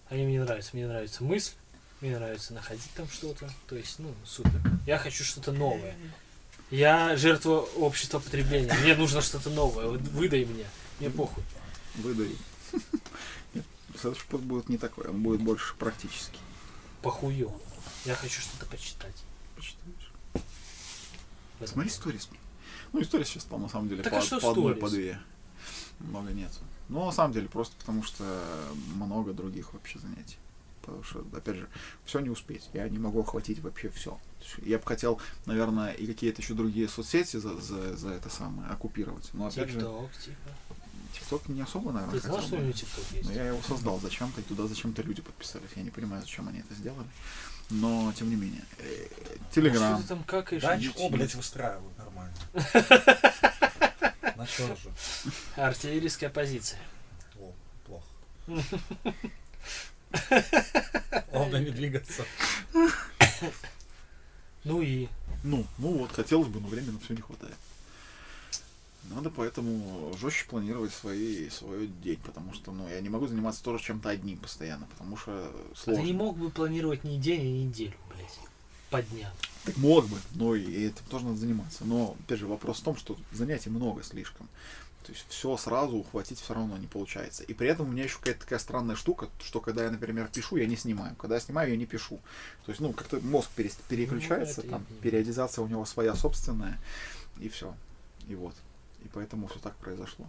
[0.10, 0.72] Они мне нравятся.
[0.74, 1.54] Мне нравится мысль.
[2.02, 3.50] Мне нравится находить там что-то.
[3.68, 4.62] То есть, ну, супер.
[4.86, 5.96] Я хочу что-то новое.
[6.70, 8.74] Я жертва общества потребления.
[8.84, 9.88] Мне нужно что-то новое.
[9.88, 10.66] Выдай мне.
[11.00, 11.44] Мне похуй.
[11.96, 12.36] Выдаю.
[13.54, 13.66] Нет,
[13.98, 16.40] следующий пост будет не такой, он будет больше практический.
[17.02, 17.54] Похую.
[18.04, 19.16] Я хочу что-то почитать.
[19.56, 20.12] Почитаешь?
[21.66, 22.30] Смотри сторис.
[22.92, 25.18] Ну, история сейчас стала на самом деле Так по, а что по одной, по две.
[26.00, 26.52] Много нет.
[26.90, 28.24] Ну, на самом деле, просто потому что
[28.96, 30.38] много других вообще занятий.
[30.82, 31.68] Потому что, опять же,
[32.06, 32.70] все не успеть.
[32.74, 34.18] Я не могу охватить вообще все.
[34.64, 39.30] Я бы хотел, наверное, и какие-то еще другие соцсети за, за, за это самое оккупировать.
[39.34, 40.50] Но опять же, Тикток, типа.
[41.14, 43.28] ТикТок не особо, наверное, Ты знал, хотел что у него ТикТок есть?
[43.28, 45.70] Но я его создал зачем-то, и туда зачем-то люди подписались.
[45.76, 47.08] Я не понимаю, зачем они это сделали.
[47.70, 48.64] Но, тем не менее.
[48.78, 49.08] э,
[49.52, 49.96] Телеграм.
[49.96, 50.62] Что ты там какаешь?
[50.64, 50.96] Да, YouTube.
[50.96, 52.34] чего, блядь, выстраиваю нормально.
[54.48, 54.76] Же?
[55.56, 56.80] Артиллерийская позиция.
[57.40, 57.54] О,
[57.86, 58.06] плохо.
[61.32, 62.26] Главное не двигаться.
[64.64, 65.08] Ну и
[65.44, 67.56] Ну, ну вот, хотелось бы, но времени на все не хватает.
[69.10, 73.82] Надо поэтому жестче планировать свои, свой день, потому что ну, я не могу заниматься тоже
[73.84, 76.04] чем-то одним постоянно, потому что а ты сложно.
[76.04, 78.38] не мог бы планировать не день, а неделю, блядь.
[78.90, 79.32] По дням.
[79.66, 81.84] Так мог бы, но и этим тоже надо заниматься.
[81.84, 84.48] Но, опять же, вопрос в том, что занятий много слишком.
[85.06, 87.44] То есть все сразу ухватить все равно не получается.
[87.44, 90.58] И при этом у меня еще какая-то такая странная штука, что когда я, например, пишу,
[90.58, 91.16] я не снимаю.
[91.16, 92.20] Когда я снимаю, я не пишу.
[92.66, 96.78] То есть, ну, как-то мозг перес- переключается, я там периодизация у него своя собственная,
[97.40, 97.74] и все.
[98.28, 98.54] И вот.
[99.06, 100.26] И поэтому все так произошло.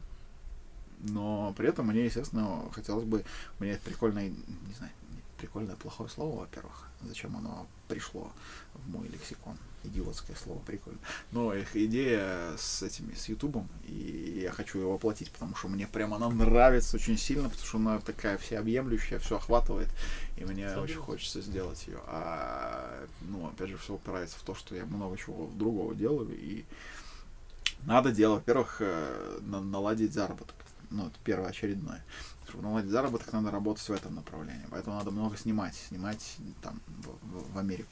[1.00, 3.24] Но при этом мне, естественно, хотелось бы,
[3.58, 4.92] меня это прикольное, не знаю,
[5.38, 6.88] прикольное плохое слово, во-первых.
[7.02, 8.30] Зачем оно пришло
[8.74, 9.56] в мой лексикон?
[9.84, 10.98] Идиотское слово, прикольно.
[11.30, 15.86] Но их идея с этими, с Ютубом, и я хочу ее воплотить, потому что мне
[15.86, 19.88] прям она нравится очень сильно, потому что она такая всеобъемлющая, все охватывает,
[20.36, 20.82] и мне Согласен.
[20.92, 22.00] очень хочется сделать ее.
[22.06, 26.64] А, ну, опять же, все упирается в то, что я много чего другого делаю, и
[27.86, 30.56] надо делать, во-первых, э, на- наладить заработок.
[30.90, 32.04] Ну, это первоочередное.
[32.48, 34.64] Чтобы наладить заработок, надо работать в этом направлении.
[34.70, 35.74] Поэтому надо много снимать.
[35.74, 37.90] Снимать там в, в- в Америку.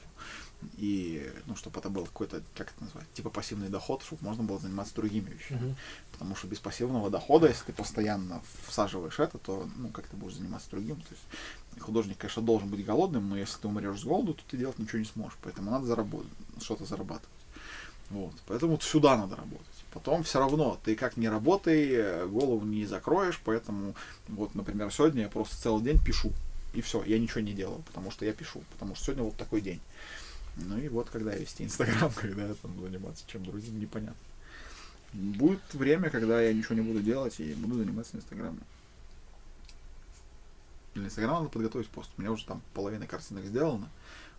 [0.77, 4.57] И, ну, чтобы это был какой-то, как это назвать, типа пассивный доход, чтобы можно было
[4.57, 5.59] заниматься другими вещами.
[5.61, 5.75] Мгм.
[6.13, 10.35] Потому что без пассивного дохода, если ты постоянно всаживаешь это, то, ну, как ты будешь
[10.37, 10.95] заниматься другим.
[10.95, 14.57] То есть художник, конечно, должен быть голодным, но если ты умрешь с голоду, то ты
[14.57, 15.37] делать ничего не сможешь.
[15.43, 17.29] Поэтому надо заработать, что-то зарабатывать.
[18.09, 18.33] Вот.
[18.47, 19.67] Поэтому вот сюда надо работать.
[19.97, 23.95] Потом все равно, ты как не работай, э, голову не закроешь, поэтому
[24.27, 26.31] вот, например, сегодня я просто целый день пишу.
[26.75, 29.59] И все, я ничего не делаю, потому что я пишу, потому что сегодня вот такой
[29.59, 29.81] день.
[30.57, 34.21] Ну и вот когда вести Инстаграм, когда там заниматься чем другим, непонятно.
[35.13, 38.61] Будет время, когда я ничего не буду делать и буду заниматься Инстаграмом.
[40.93, 42.11] Для Инстаграма надо подготовить пост.
[42.17, 43.89] У меня уже там половина картинок сделана.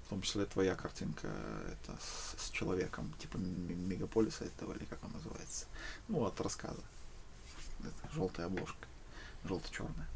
[0.08, 1.28] В том числе твоя картинка
[1.70, 5.66] это с, с человеком, типа мегаполиса этого, или как он называется.
[6.08, 6.80] Ну, от рассказа.
[7.80, 8.88] Это желтая обложка.
[9.44, 10.08] Желто-черная.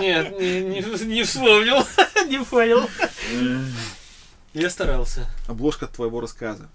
[0.00, 1.86] Нет, не, не, не вспомнил,
[2.26, 2.88] не понял.
[4.54, 5.28] Я старался.
[5.46, 6.70] Обложка твоего рассказа.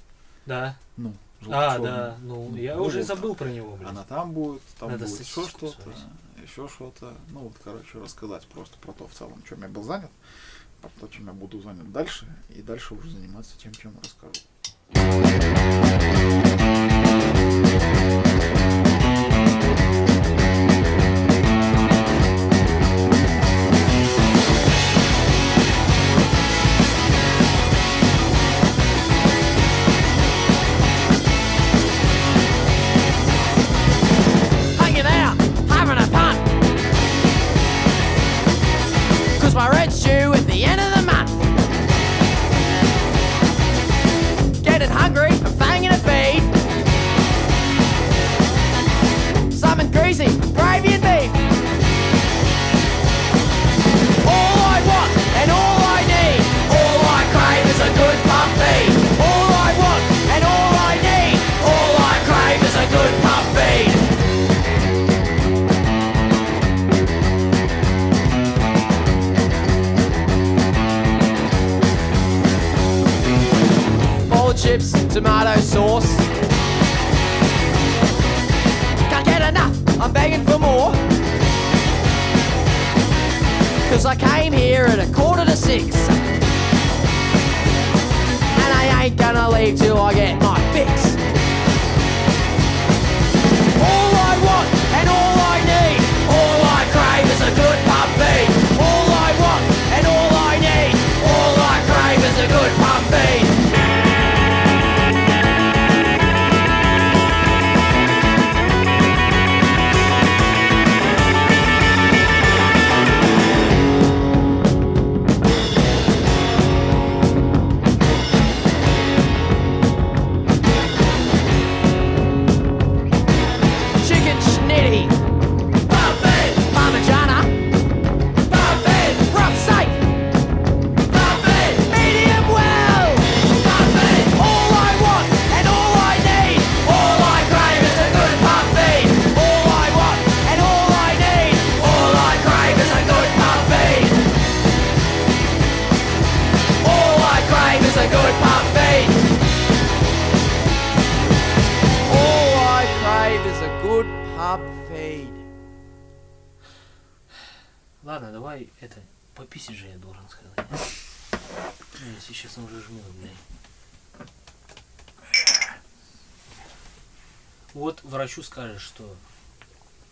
[0.46, 0.78] Да.
[0.96, 1.16] Ну,
[1.50, 2.18] А, да.
[2.22, 3.90] Ну, я Ну, уже забыл про него, блин.
[3.90, 5.94] Она там будет, там Надо будет еще что-то,
[6.42, 7.14] еще что-то.
[7.30, 10.12] Ну вот, короче, рассказать просто про то в целом, чем я был занят,
[10.82, 14.42] про то, чем я буду занят дальше, и дальше уже заниматься тем, чем расскажу.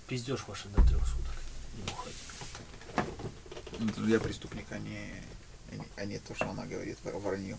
[0.08, 1.34] Пиздешь ваши до трех суток.
[1.78, 2.16] Не уходи.
[3.80, 5.12] Ну, это Я преступник, а не,
[5.72, 7.58] а не, а не то, что она говорит, вор- вранье.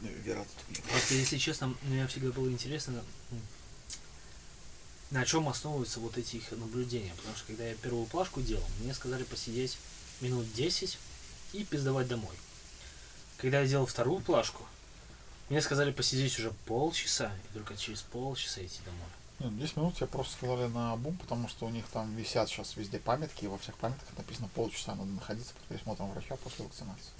[0.00, 0.52] Вероятно,
[0.90, 3.04] Просто, если честно, мне всегда было интересно,
[5.12, 7.12] на чем основываются вот эти их наблюдения.
[7.16, 9.78] Потому что когда я первую плашку делал, мне сказали посидеть
[10.20, 10.98] минут 10
[11.52, 12.34] и пиздовать домой.
[13.36, 14.64] Когда я делал вторую плашку,
[15.52, 19.52] мне сказали посидеть уже полчаса, и только через полчаса идти домой.
[19.52, 22.74] Нет, 10 минут тебе просто сказали на бум, потому что у них там висят сейчас
[22.74, 27.10] везде памятки, и во всех памятках написано полчаса надо находиться под присмотром врача после вакцинации.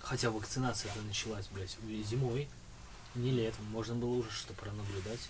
[0.00, 1.76] Хотя вакцинация это началась, блядь,
[2.06, 2.48] зимой,
[3.14, 3.66] не летом.
[3.66, 5.28] Можно было уже что пронаблюдать.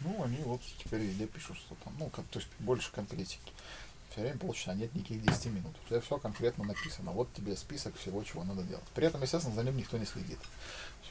[0.00, 3.52] Ну, они вот теперь везде пишут, что там, ну, как, то есть больше конкретики.
[4.12, 5.74] Все время полчаса, нет никаких 10 минут.
[5.86, 7.12] Все, все конкретно написано.
[7.12, 8.84] Вот тебе список всего, чего надо делать.
[8.94, 10.38] При этом, естественно, за ним никто не следит.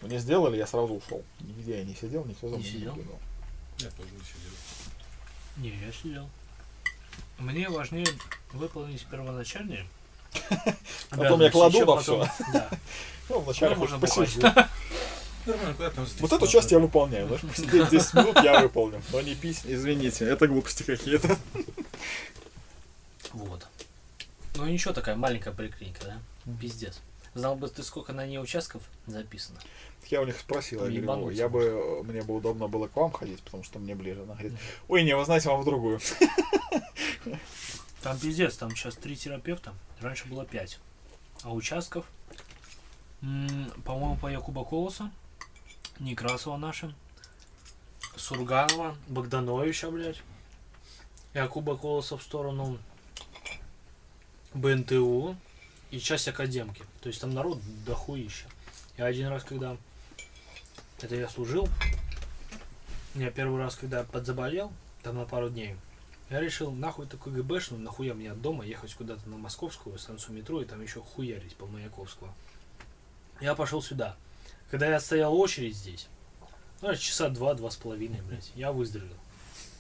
[0.02, 1.24] Мне сделали, я сразу ушел.
[1.40, 2.92] Нигде я не сидел, никто за Не мной не сидел?
[2.92, 3.20] наблюдал.
[3.80, 4.52] Я тоже не сидел.
[5.58, 6.30] Не, я сидел.
[7.40, 8.06] Мне важнее
[8.54, 9.88] выполнить первоначальные.
[11.10, 12.70] Потом я кладу на потом- Да.
[13.30, 14.42] Ну, вначале можно посижу.
[14.42, 14.68] там
[16.20, 19.02] Вот эту часть я выполняю, посидеть 10 минут я выполню.
[19.12, 21.36] Но не пись, извините, это глупости какие-то.
[23.34, 23.68] Вот.
[24.56, 26.54] Ну ничего, такая маленькая поликлиника, да?
[26.60, 27.02] Пиздец.
[27.34, 29.60] Знал бы ты, сколько на ней участков записано.
[30.10, 33.12] Я у них спросил, я говорю, я бы, э, мне бы удобно было к вам
[33.12, 34.24] ходить, потому что мне ближе.
[34.24, 34.54] Она говорит,
[34.90, 36.00] ой, не, вы знаете, вам в другую.
[38.02, 40.80] Там пиздец, там сейчас три терапевта, раньше было пять.
[41.44, 42.06] А участков,
[43.22, 45.12] по-моему, по Якуба Колоса,
[46.00, 46.96] Некрасова наша,
[48.16, 50.24] Сурганова, Богдановича, блядь,
[51.36, 52.80] Якуба Колоса в сторону
[54.54, 55.36] БНТУ
[55.92, 56.84] и часть академки.
[57.02, 58.48] То есть там народ дохуища.
[58.98, 59.78] Я один раз, когда
[61.02, 61.68] это я служил,
[63.16, 64.72] я первый раз, когда подзаболел,
[65.04, 65.76] там на пару дней,
[66.30, 70.62] я решил, нахуй такой ГБшную, нахуя мне от дома ехать куда-то на Московскую станцию метро
[70.62, 72.34] и там еще хуярить по Маяковского.
[73.42, 74.16] Я пошел сюда.
[74.70, 76.08] Когда я стоял очередь здесь,
[76.82, 79.18] ну, часа два, два с половиной, блядь, я выздоровел.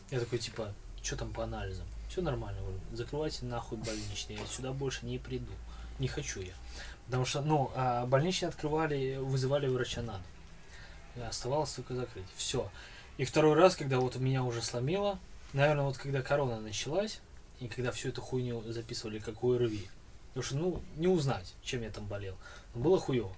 [0.09, 1.87] Я такой, типа, что там по анализам?
[2.11, 5.53] Все нормально, говорю, закрывайте нахуй больничные, я сюда больше не приду.
[5.97, 6.51] Не хочу я.
[7.05, 10.19] Потому что, ну, а больничные открывали, вызывали врача на
[11.15, 11.25] дом.
[11.25, 12.25] Оставалось только закрыть.
[12.35, 12.69] Все.
[13.15, 15.19] И второй раз, когда вот меня уже сломило,
[15.53, 17.21] наверное, вот когда корона началась,
[17.61, 19.87] и когда всю эту хуйню записывали как ОРВИ,
[20.33, 22.35] потому что, ну, не узнать, чем я там болел.
[22.75, 23.33] Но было хуево.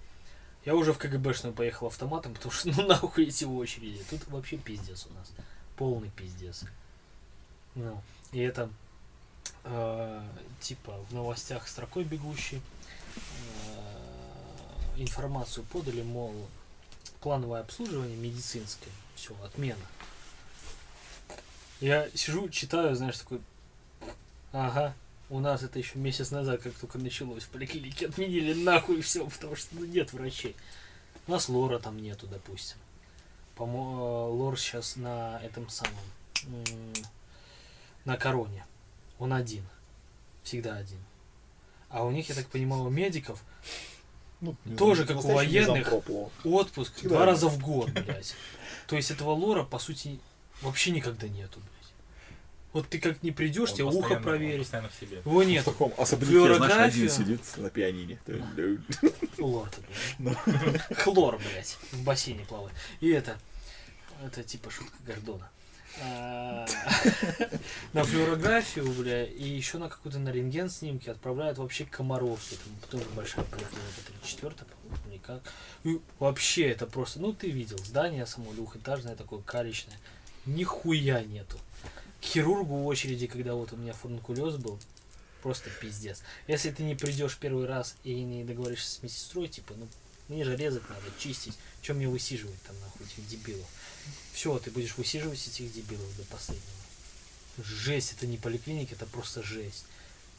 [0.66, 4.04] Я уже в КГБшную поехал автоматом, потому что, ну, нахуй эти очереди.
[4.10, 5.32] Тут вообще пиздец у нас.
[5.78, 6.66] Полный пиздец.
[7.76, 8.02] Ну,
[8.34, 8.70] и это,
[9.64, 10.22] э,
[10.60, 12.62] типа, в новостях строкой бегущий,
[13.16, 13.82] э,
[14.98, 16.34] информацию подали, мол,
[17.22, 19.86] плановое обслуживание медицинское, все, отмена.
[21.80, 23.40] Я сижу, читаю, знаешь, такой,
[24.52, 24.96] ага,
[25.30, 29.56] у нас это еще месяц назад, как только началось в поликлинике, отменили нахуй все, потому
[29.56, 30.56] что ну, нет врачей.
[31.28, 32.78] У нас лора там нету, допустим.
[33.56, 35.94] По-моему, лор сейчас на этом самом,
[38.06, 38.66] на короне.
[39.20, 39.64] Он один.
[40.44, 41.00] Всегда один.
[41.90, 43.42] А у них, я так понимаю, у медиков
[44.42, 45.94] Ну, Тоже как у военных.
[46.44, 48.36] отпуск Всегда два раза в год, блядь.
[48.88, 50.20] То есть этого лора, по сути,
[50.62, 51.70] вообще никогда нету, блядь.
[52.74, 54.62] Вот ты как не придешь, Он тебе ухо он проверить.
[54.62, 55.18] Постоянно в себе.
[55.20, 55.64] Его В нет.
[55.64, 58.20] таком особняке, знаешь, один сидит на пианине.
[59.38, 59.82] Лор ты,
[60.18, 60.82] блядь.
[60.98, 62.76] Хлор, блядь, в бассейне плавает.
[63.00, 63.38] И это,
[64.26, 65.50] это типа шутка Гордона.
[66.02, 66.66] А,
[67.94, 72.56] На флюорографию, бля, и еще на какую-то на рентген снимки отправляют вообще к Комаровке.
[72.56, 75.42] Там тоже большая поликлиника, 34 по-моему, никак.
[75.84, 79.98] И вообще это просто, ну ты видел, здание само двухэтажное, такое калечное.
[80.46, 81.58] Нихуя нету.
[82.22, 84.80] К хирургу в очереди, когда вот у меня фурункулез был,
[85.44, 86.24] просто пиздец.
[86.48, 89.88] Если ты не придешь первый раз и не договоришься с медсестрой, типа, ну,
[90.30, 91.58] мне же резать надо, чистить.
[91.82, 93.68] Чем мне высиживать там, нахуй, этих дебилов?
[94.34, 96.66] Все, ты будешь высиживать этих дебилов до последнего.
[97.64, 99.86] Жесть, это не поликлиника, это просто жесть.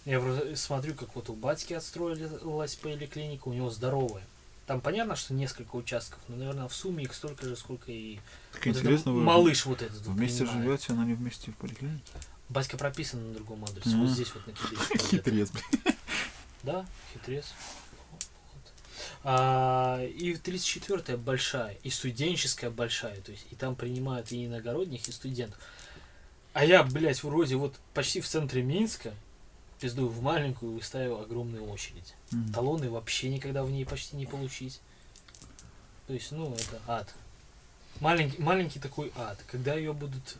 [0.04, 0.20] Я
[0.56, 4.26] смотрю, как вот у батьки отстроилась поликлиника, у него здоровая.
[4.66, 8.18] Там понятно, что несколько участков, но, наверное, в сумме их столько же, сколько и
[8.52, 9.98] Так вот интересно, вы малыш вот этот.
[10.02, 10.64] вместе принимает.
[10.64, 12.02] живете, но не вместе в поликлинике?
[12.48, 14.00] Батька прописан на другом адресе, Мгм.
[14.06, 14.98] вот здесь вот на где-то.
[15.08, 15.94] Хитрец, блин.
[16.62, 17.46] Да, хитрец.
[19.26, 25.12] А, и 34-я большая, и студенческая большая, то есть и там принимают и иногородних, и
[25.12, 25.58] студентов.
[26.52, 29.14] А я, блядь, вроде вот почти в центре Минска,
[29.80, 32.14] пиздую в маленькую, выставил огромную очередь.
[32.30, 32.52] Мгм.
[32.52, 34.80] Талоны вообще никогда в ней почти не получить.
[36.06, 37.14] То есть, ну, это ад.
[38.00, 39.38] Маленький, маленький такой ад.
[39.50, 40.36] Когда ее будут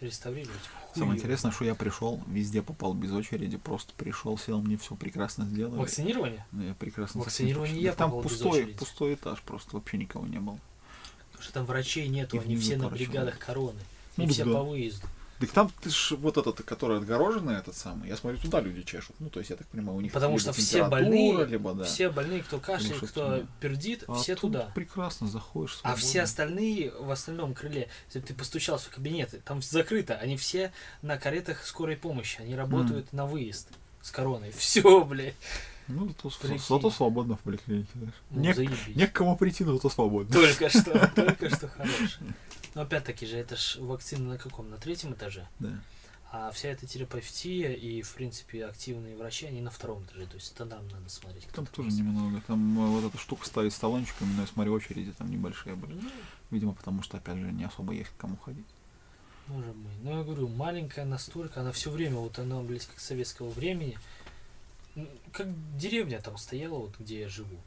[0.00, 0.60] реставрировать?
[0.94, 5.44] Самое интересное, что я пришел, везде попал без очереди, просто пришел, сел, мне все прекрасно
[5.44, 5.78] сделали.
[5.78, 6.46] Вакцинирование?
[6.52, 10.58] Ну, Я прекрасно Вакцинирование я Да Там пустой, пустой этаж, просто вообще никого не было.
[11.32, 13.80] Потому что там врачей нету, они все на бригадах короны.
[14.16, 14.52] Ну, и так все да.
[14.52, 15.06] по выезду.
[15.40, 19.16] Так там ты ж вот этот, который отгороженный, этот самый, я смотрю, туда люди чешут.
[19.18, 21.84] Ну, то есть, я так понимаю, у них Потому что все больные, либо, да.
[21.84, 24.70] все больные, кто кашляет, кто пердит, А все туда.
[24.74, 25.80] прекрасно заходишь.
[25.82, 26.22] А все свободно.
[26.22, 30.72] остальные в остальном крыле, если ты постучался в кабинеты, там закрыто, они все
[31.02, 33.68] на каретах скорой помощи, они работают на выезд
[34.02, 34.50] с короной.
[34.56, 35.34] Все, блядь.
[35.88, 38.14] Ну, зато, зато свободно в поликлинике, знаешь.
[38.30, 40.32] Ну, не, не к кому прийти, но зато свободно.
[40.32, 42.18] Только что, только что хорош.
[42.74, 44.70] Но опять-таки же, это ж вакцина на каком?
[44.70, 45.46] На третьем этаже?
[45.58, 45.80] Да.
[46.32, 50.26] А вся эта терапевтия и, в принципе, активные врачи, они на втором этаже.
[50.26, 51.46] То есть это нам надо смотреть.
[51.54, 52.00] Там тоже есть.
[52.00, 52.42] немного.
[52.48, 55.94] Там э, вот эта штука стоит с талончиками, но я смотрю, очереди там небольшие были.
[55.94, 56.10] Ну,
[56.50, 58.66] Видимо, потому что, опять же, не особо есть к кому ходить.
[59.46, 59.92] Может быть.
[60.02, 63.96] Но я говорю, маленькая настолько, она все время, вот она, блядь, как советского времени,
[65.32, 65.46] как
[65.76, 67.58] деревня там стояла, вот где я живу,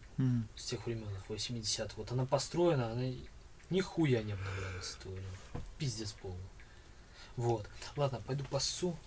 [0.56, 1.94] с тех времен, 80-х.
[1.96, 3.14] Вот она построена, она
[3.70, 5.24] нихуя не обновлялась времени.
[5.78, 6.38] Пиздец полный.
[7.36, 7.68] Вот.
[7.96, 8.98] Ладно, пойду пасу.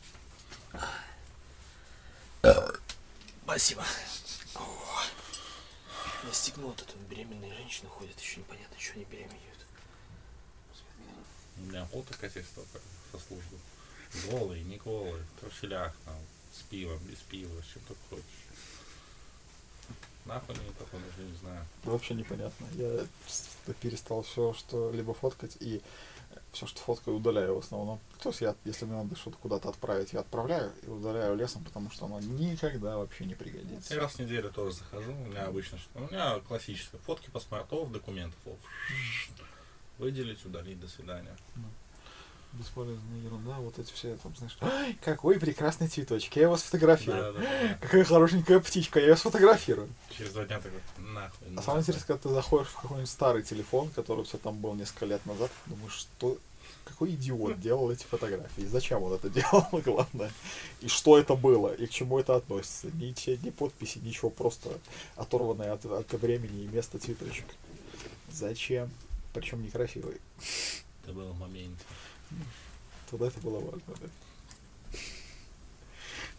[3.44, 3.84] Спасибо.
[4.54, 5.02] О.
[6.32, 9.66] Стегнул, тут беременные женщины ходят, еще непонятно, что они беременеют.
[11.56, 12.78] У меня фото катись только
[13.10, 13.58] со службы.
[14.30, 16.14] Голые, не голые, в труселях там.
[16.52, 18.24] С пивом, без пива, чем только хочешь.
[20.26, 21.64] Нахуй мне такое, даже не знаю.
[21.84, 22.66] Да Вообще непонятно.
[22.74, 23.04] Я
[23.80, 25.80] перестал все, что либо фоткать, и
[26.52, 28.00] все, что фоткаю, удаляю в основном.
[28.22, 31.90] То есть я, если мне надо что-то куда-то отправить, я отправляю и удаляю лесом, потому
[31.90, 33.94] что оно никогда вообще не пригодится.
[33.94, 37.90] Я раз в неделю тоже захожу, у меня обычно, что- у меня классическое, фотки паспортов,
[37.92, 38.38] документов,
[39.98, 41.36] выделить, удалить, до свидания.
[42.52, 47.32] Бесполезная ерунда, вот эти все там, знаешь, «Ай, какой прекрасный цветочек, я его сфотографирую.
[47.32, 47.78] Да, да, да.
[47.80, 49.88] Какая хорошенькая птичка, я ее сфотографирую.
[50.10, 51.46] Через два дня такой, нахуй.
[51.46, 54.74] А ну, самое интересное, когда ты заходишь в какой-нибудь старый телефон, который все там был
[54.74, 56.38] несколько лет назад, думаешь, что
[56.84, 60.32] какой идиот делал эти фотографии, зачем он это делал, главное,
[60.80, 62.88] и что это было, и к чему это относится.
[62.88, 64.70] Ни, ни подписи, ничего, просто
[65.16, 67.46] оторванное от, от времени и места цветочек.
[68.30, 68.90] Зачем?
[69.32, 70.20] Причем некрасивый.
[71.04, 71.78] Это был момент.
[73.10, 74.08] Тогда это было важно, да.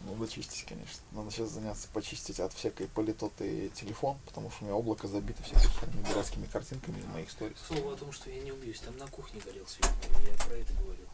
[0.04, 1.00] Надо чистить, конечно.
[1.12, 6.02] Надо сейчас заняться почистить от всякой политоты телефон, потому что у меня облако забито всякими
[6.08, 7.56] дурацкими картинками из моих сторис.
[7.66, 9.90] Слово о том, что я не убьюсь, там на кухне горел свет,
[10.24, 11.06] я про это говорил.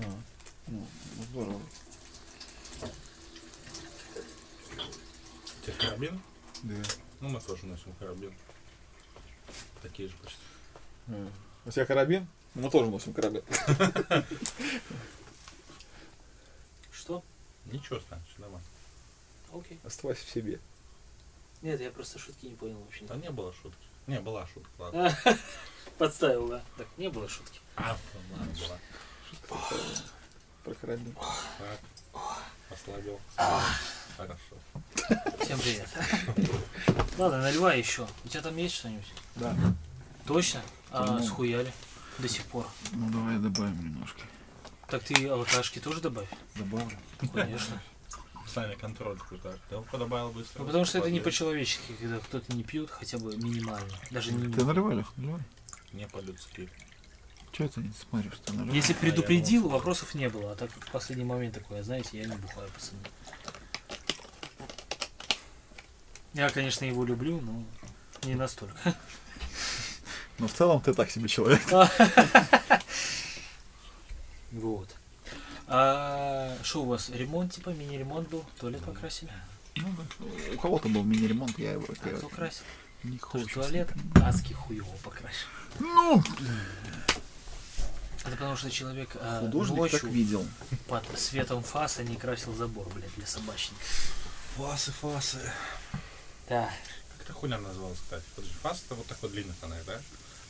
[0.00, 0.04] А,
[0.66, 1.60] ну, ну, здорово.
[5.62, 6.20] У тебя карабин?
[6.62, 6.74] Да.
[7.20, 8.34] Ну, мы тоже носим карабин.
[9.82, 10.40] Такие же почти.
[11.08, 11.30] А.
[11.64, 12.28] У тебя карабин?
[12.56, 13.42] Мы тоже носим карабин.
[16.90, 17.22] Что?
[17.66, 18.66] Ничего, значит, нормально.
[19.52, 19.78] Окей.
[19.84, 20.58] Оставайся в себе.
[21.60, 23.04] Нет, я просто шутки не понял вообще.
[23.04, 23.86] Да не было шутки.
[24.06, 25.18] Не, была шутка, ладно.
[25.98, 26.62] Подставил, да.
[26.78, 27.60] Так, не было шутки.
[27.76, 27.94] А,
[28.32, 28.78] ладно, была.
[30.64, 31.14] Про карабин.
[31.58, 31.80] Так,
[32.70, 33.20] ослабил.
[34.16, 34.56] Хорошо.
[35.42, 35.88] Всем привет.
[37.18, 38.08] Ладно, наливай еще.
[38.24, 39.12] У тебя там есть что-нибудь?
[39.34, 39.54] Да.
[40.26, 40.62] Точно?
[40.90, 41.70] А схуяли?
[42.18, 42.66] До сих пор.
[42.92, 44.20] Ну давай добавим немножко.
[44.88, 46.28] Так ты алкашки тоже добавь?
[46.54, 46.96] Добавлю.
[47.32, 47.80] Конечно.
[48.46, 49.58] Саня, контроль какой-то.
[49.68, 50.60] Ты его добавил быстро.
[50.60, 53.92] Ну, потому что это не по-человечески, когда кто-то не пьет хотя бы минимально.
[54.10, 55.42] Даже не Ты наливай, Лех, наливай.
[55.92, 56.70] Не по-людски.
[57.52, 58.38] Че ты не смотришь?
[58.44, 58.76] Ты наливай.
[58.76, 60.52] Если А, предупредил, вопросов не было.
[60.52, 63.00] А так в последний момент такое, знаете, я не бухаю, пацаны.
[66.34, 67.64] Я, конечно, его люблю, но
[68.24, 68.94] не настолько.
[70.38, 71.62] Но в целом ты так себе человек.
[74.52, 74.88] Вот.
[75.66, 77.10] А что у вас?
[77.10, 78.44] Ремонт, типа, мини-ремонт был?
[78.58, 79.30] Туалет покрасили?
[79.76, 80.54] Ну да.
[80.54, 82.62] У кого-то был мини-ремонт, я его А кто красил?
[83.02, 83.46] не хочу.
[83.48, 83.88] туалет
[84.22, 85.48] адски хуево покрасил.
[85.80, 86.22] Ну,
[88.20, 90.46] Это потому что человек а, художник ночью так видел.
[90.88, 93.82] под светом фаса не красил забор, блядь, для собачника.
[94.56, 95.38] Фасы, фасы.
[96.48, 96.70] Да.
[97.18, 98.24] Как эта хуйня называлась, кстати?
[98.62, 100.00] Фас это вот такой длинный фонарь, да?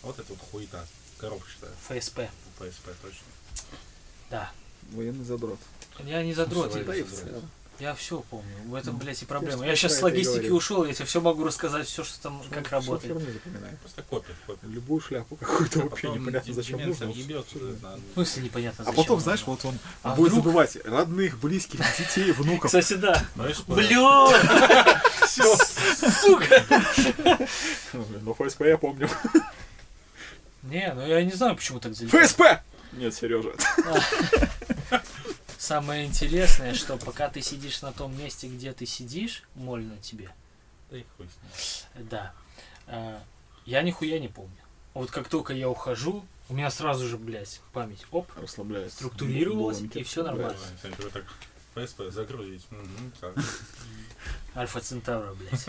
[0.07, 0.86] А вот это вот хуета.
[1.18, 1.72] Коробчатая.
[1.88, 2.20] ФСП.
[2.61, 3.26] ПСП, точно.
[4.30, 4.52] Да.
[4.92, 5.59] Военный задрот.
[6.04, 7.04] Я не задрот, Слушай,
[7.80, 8.54] я, все помню.
[8.66, 9.66] В этом, Ну, блядь, и проблема.
[9.66, 12.76] Я сейчас с логистики ушел, я тебе все могу рассказать, все, что там, как Всё
[12.76, 13.18] работает.
[13.18, 13.76] херню запоминаю.
[13.78, 14.68] Просто копия, копия.
[14.68, 17.09] Любую шляпу какую-то вообще непонятно зачем нужно.
[17.09, 19.02] В смысле непонятно А зачем.
[19.02, 20.44] потом, знаешь, вот он А будет вдруг?
[20.44, 22.66] забывать родных, близких, детей, внуков.
[22.70, 23.22] Кстати, да.
[23.66, 24.30] Блин!
[25.26, 25.57] Все.
[26.22, 26.64] Сука!
[28.22, 29.11] Ну, ФСП я помню.
[30.66, 32.22] Не, ну я не знаю, почему так залетело.
[32.22, 32.42] ФСП!
[32.92, 33.52] Нет, Сережа.
[35.58, 40.30] Самое интересное, что пока ты сидишь на том месте, где ты сидишь, мольно тебе,
[40.90, 42.08] Да и хуй с ним.
[42.08, 42.32] да,
[42.86, 43.20] а,
[43.64, 44.56] я нихуя не помню.
[44.94, 48.96] Вот как только я ухожу, у меня сразу же, блядь, память, оп, Расслабляется.
[48.96, 50.58] Структурировалась, и всё нормально.
[51.12, 51.24] так
[51.77, 52.66] ПСП загрузить.
[53.20, 53.35] Так.
[54.57, 55.66] Альфа Центавра, блядь.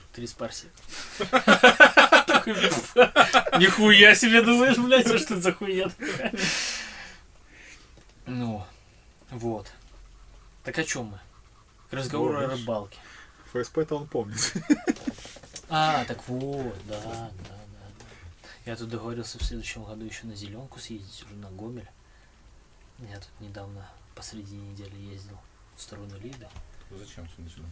[0.12, 0.68] Три спарси.
[1.18, 6.32] Такой, блядь, Нихуя себе думаешь, блядь, а что это за хуйня такая?
[8.26, 8.64] Ну,
[9.32, 9.66] вот.
[10.62, 11.20] Так о чем мы?
[11.90, 12.98] К разговору о рыбалке.
[13.52, 14.52] ФСП-то он помнит.
[15.68, 18.04] А, так вот, да, да, да, да.
[18.66, 21.88] Я тут договорился в следующем году еще на зеленку съездить, уже на Гомель.
[23.00, 25.38] Я тут недавно посреди недели ездил
[25.76, 26.48] в сторону Лиды.
[26.90, 27.64] Зачем тебе начали?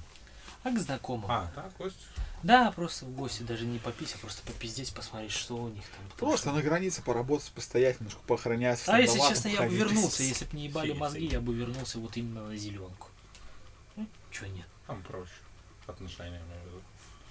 [0.64, 1.30] А к знакомым.
[1.30, 1.96] А, так, Кость?
[2.42, 6.18] Да, просто в гости, даже не попить, а просто попиздеть, посмотреть, что у них там.
[6.18, 8.82] Просто что- на границе поработать, постоять, немножко поохранять.
[8.86, 12.16] А если честно, я бы вернулся, если бы не ебали мозги, я бы вернулся вот
[12.16, 13.08] именно на зеленку.
[13.96, 14.66] Ну, чё нет?
[14.86, 15.32] Там проще.
[15.86, 16.82] Отношения, имею в виду.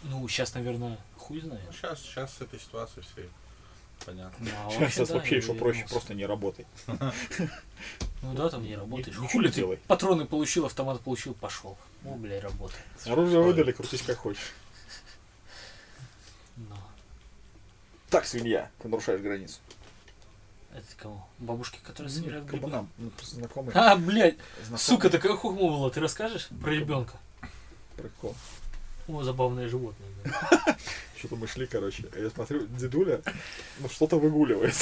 [0.04, 1.64] Ну, сейчас, наверное, хуй знает.
[1.66, 3.30] Ну, сейчас, сейчас с этой ситуацией все
[4.06, 4.46] понятно.
[4.46, 6.66] Ну, а Сейчас, вообще еще проще, просто не работай.
[8.24, 9.10] Ну да, там не работаешь.
[9.16, 9.78] Ничего Хули не ты делай.
[9.88, 11.78] патроны получил, автомат получил, пошел.
[12.04, 12.80] О, бля, работай.
[13.06, 14.54] Оружие выдали, крутись как хочешь.
[16.58, 16.76] Ну.
[18.10, 19.60] Так, свинья, ты нарушаешь границу.
[20.74, 21.24] Это кому?
[21.38, 22.66] Бабушки, которые Нет, собирают грибы?
[22.66, 22.90] кабанам.
[22.98, 23.72] Ну, просто знакомый.
[23.76, 24.38] А, блядь,
[24.78, 27.18] сука, такая хухма была, ты расскажешь про ребенка?
[27.96, 28.36] Прикол.
[29.08, 30.08] О, забавное животное.
[30.24, 30.78] да.
[31.18, 32.04] Что-то мы шли, короче.
[32.16, 33.22] а Я смотрю, дедуля,
[33.80, 34.76] ну, что-то выгуливает.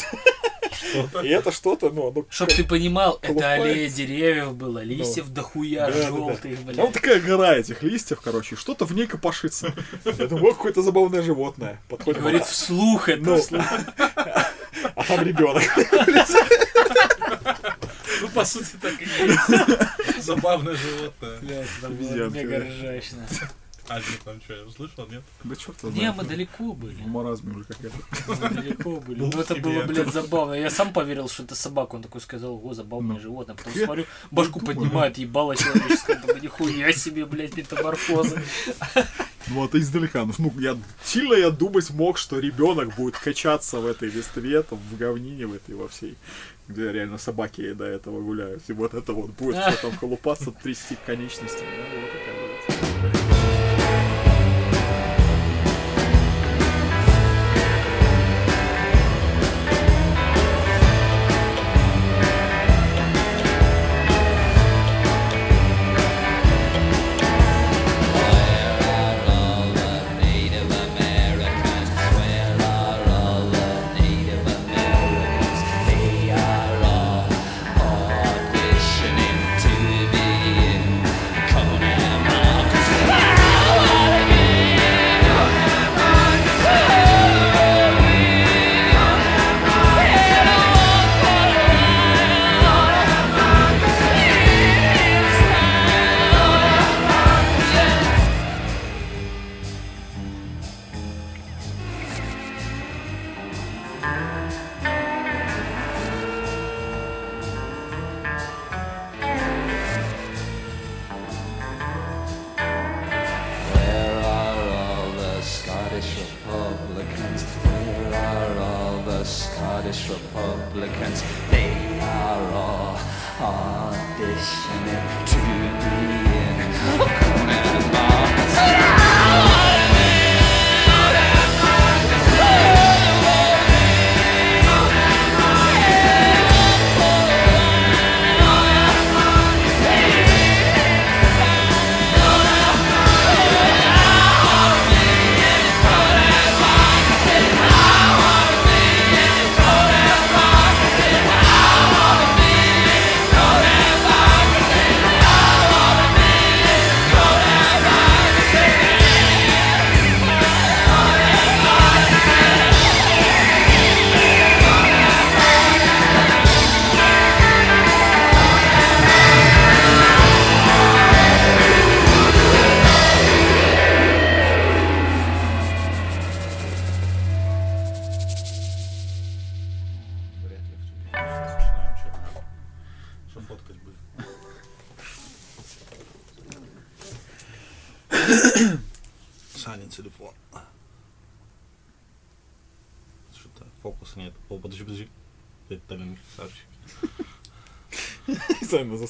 [1.23, 2.25] И это что-то, ну, оно...
[2.29, 6.07] Чтоб ты понимал, это аллея деревьев было, листьев дохуя, Да, да, да.
[6.07, 6.93] желтых, Там блядь.
[6.93, 9.73] такая гора этих листьев, короче, что-то в ней копошится.
[10.03, 11.79] Я думаю, какое-то забавное животное.
[11.87, 13.21] Подходит Говорит вслух это.
[13.21, 13.37] Ну.
[13.39, 13.63] вслух.
[13.97, 15.63] а там ребенок.
[18.21, 20.23] Ну, по сути, так и есть.
[20.23, 21.39] Забавное животное.
[21.39, 23.27] Блядь, это было Обезьянка, мега ржачно.
[23.87, 25.23] А нет, там что, я услышал, нет?
[25.43, 26.95] Да черт Не, мы далеко были.
[26.95, 27.97] В маразме уже какая-то.
[28.27, 29.19] Мы далеко были.
[29.19, 30.53] Был Ну это было, блядь, забавно.
[30.53, 31.95] Я сам поверил, что это собака.
[31.95, 33.21] Он такой сказал, о, забавное Ну.
[33.21, 33.55] животное.
[33.55, 36.15] Потом смотрю, башку поднимает, ебало человеческое.
[36.15, 38.41] Думаю, нихуя себе, блядь, метаморфозы.
[39.47, 40.25] Ну, а ты издалека.
[40.25, 44.79] Ну, ну, я сильно я думать мог, что ребенок будет качаться в этой листве, там,
[44.79, 46.15] в говнине в этой во всей,
[46.67, 48.63] где реально собаки до этого гуляют.
[48.67, 51.69] И вот это вот будет все там колупаться, трясти конечностями.
[51.77, 52.74] Да, вот такая будет.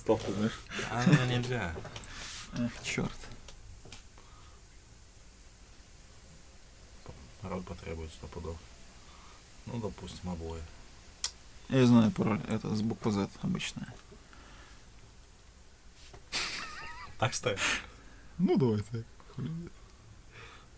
[0.05, 0.59] Заставку, знаешь.
[0.91, 1.75] А, ну нельзя.
[2.53, 3.11] Эх, черт.
[7.41, 8.57] Народ потребует сто пудов.
[9.65, 10.61] Ну, допустим, обои.
[11.69, 12.39] Я знаю пароль.
[12.47, 13.91] Это с буквы Z обычная.
[17.17, 17.81] Так ставь.
[18.37, 19.01] Ну, давай так.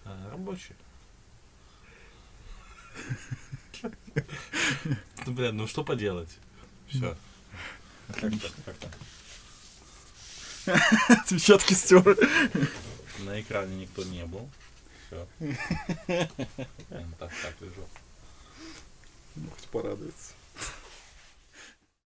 [0.06, 0.76] А, рабочий.
[3.84, 3.92] Ну,
[5.34, 6.38] блядь, ну что поделать?
[6.88, 7.18] Все.
[8.08, 8.90] Как-то, как-то.
[11.10, 12.18] Отпечатки стер.
[13.20, 14.50] На экране никто не был.
[15.08, 15.28] Все.
[17.20, 17.88] Так, так лежу.
[19.36, 20.34] Ну, хоть порадуется.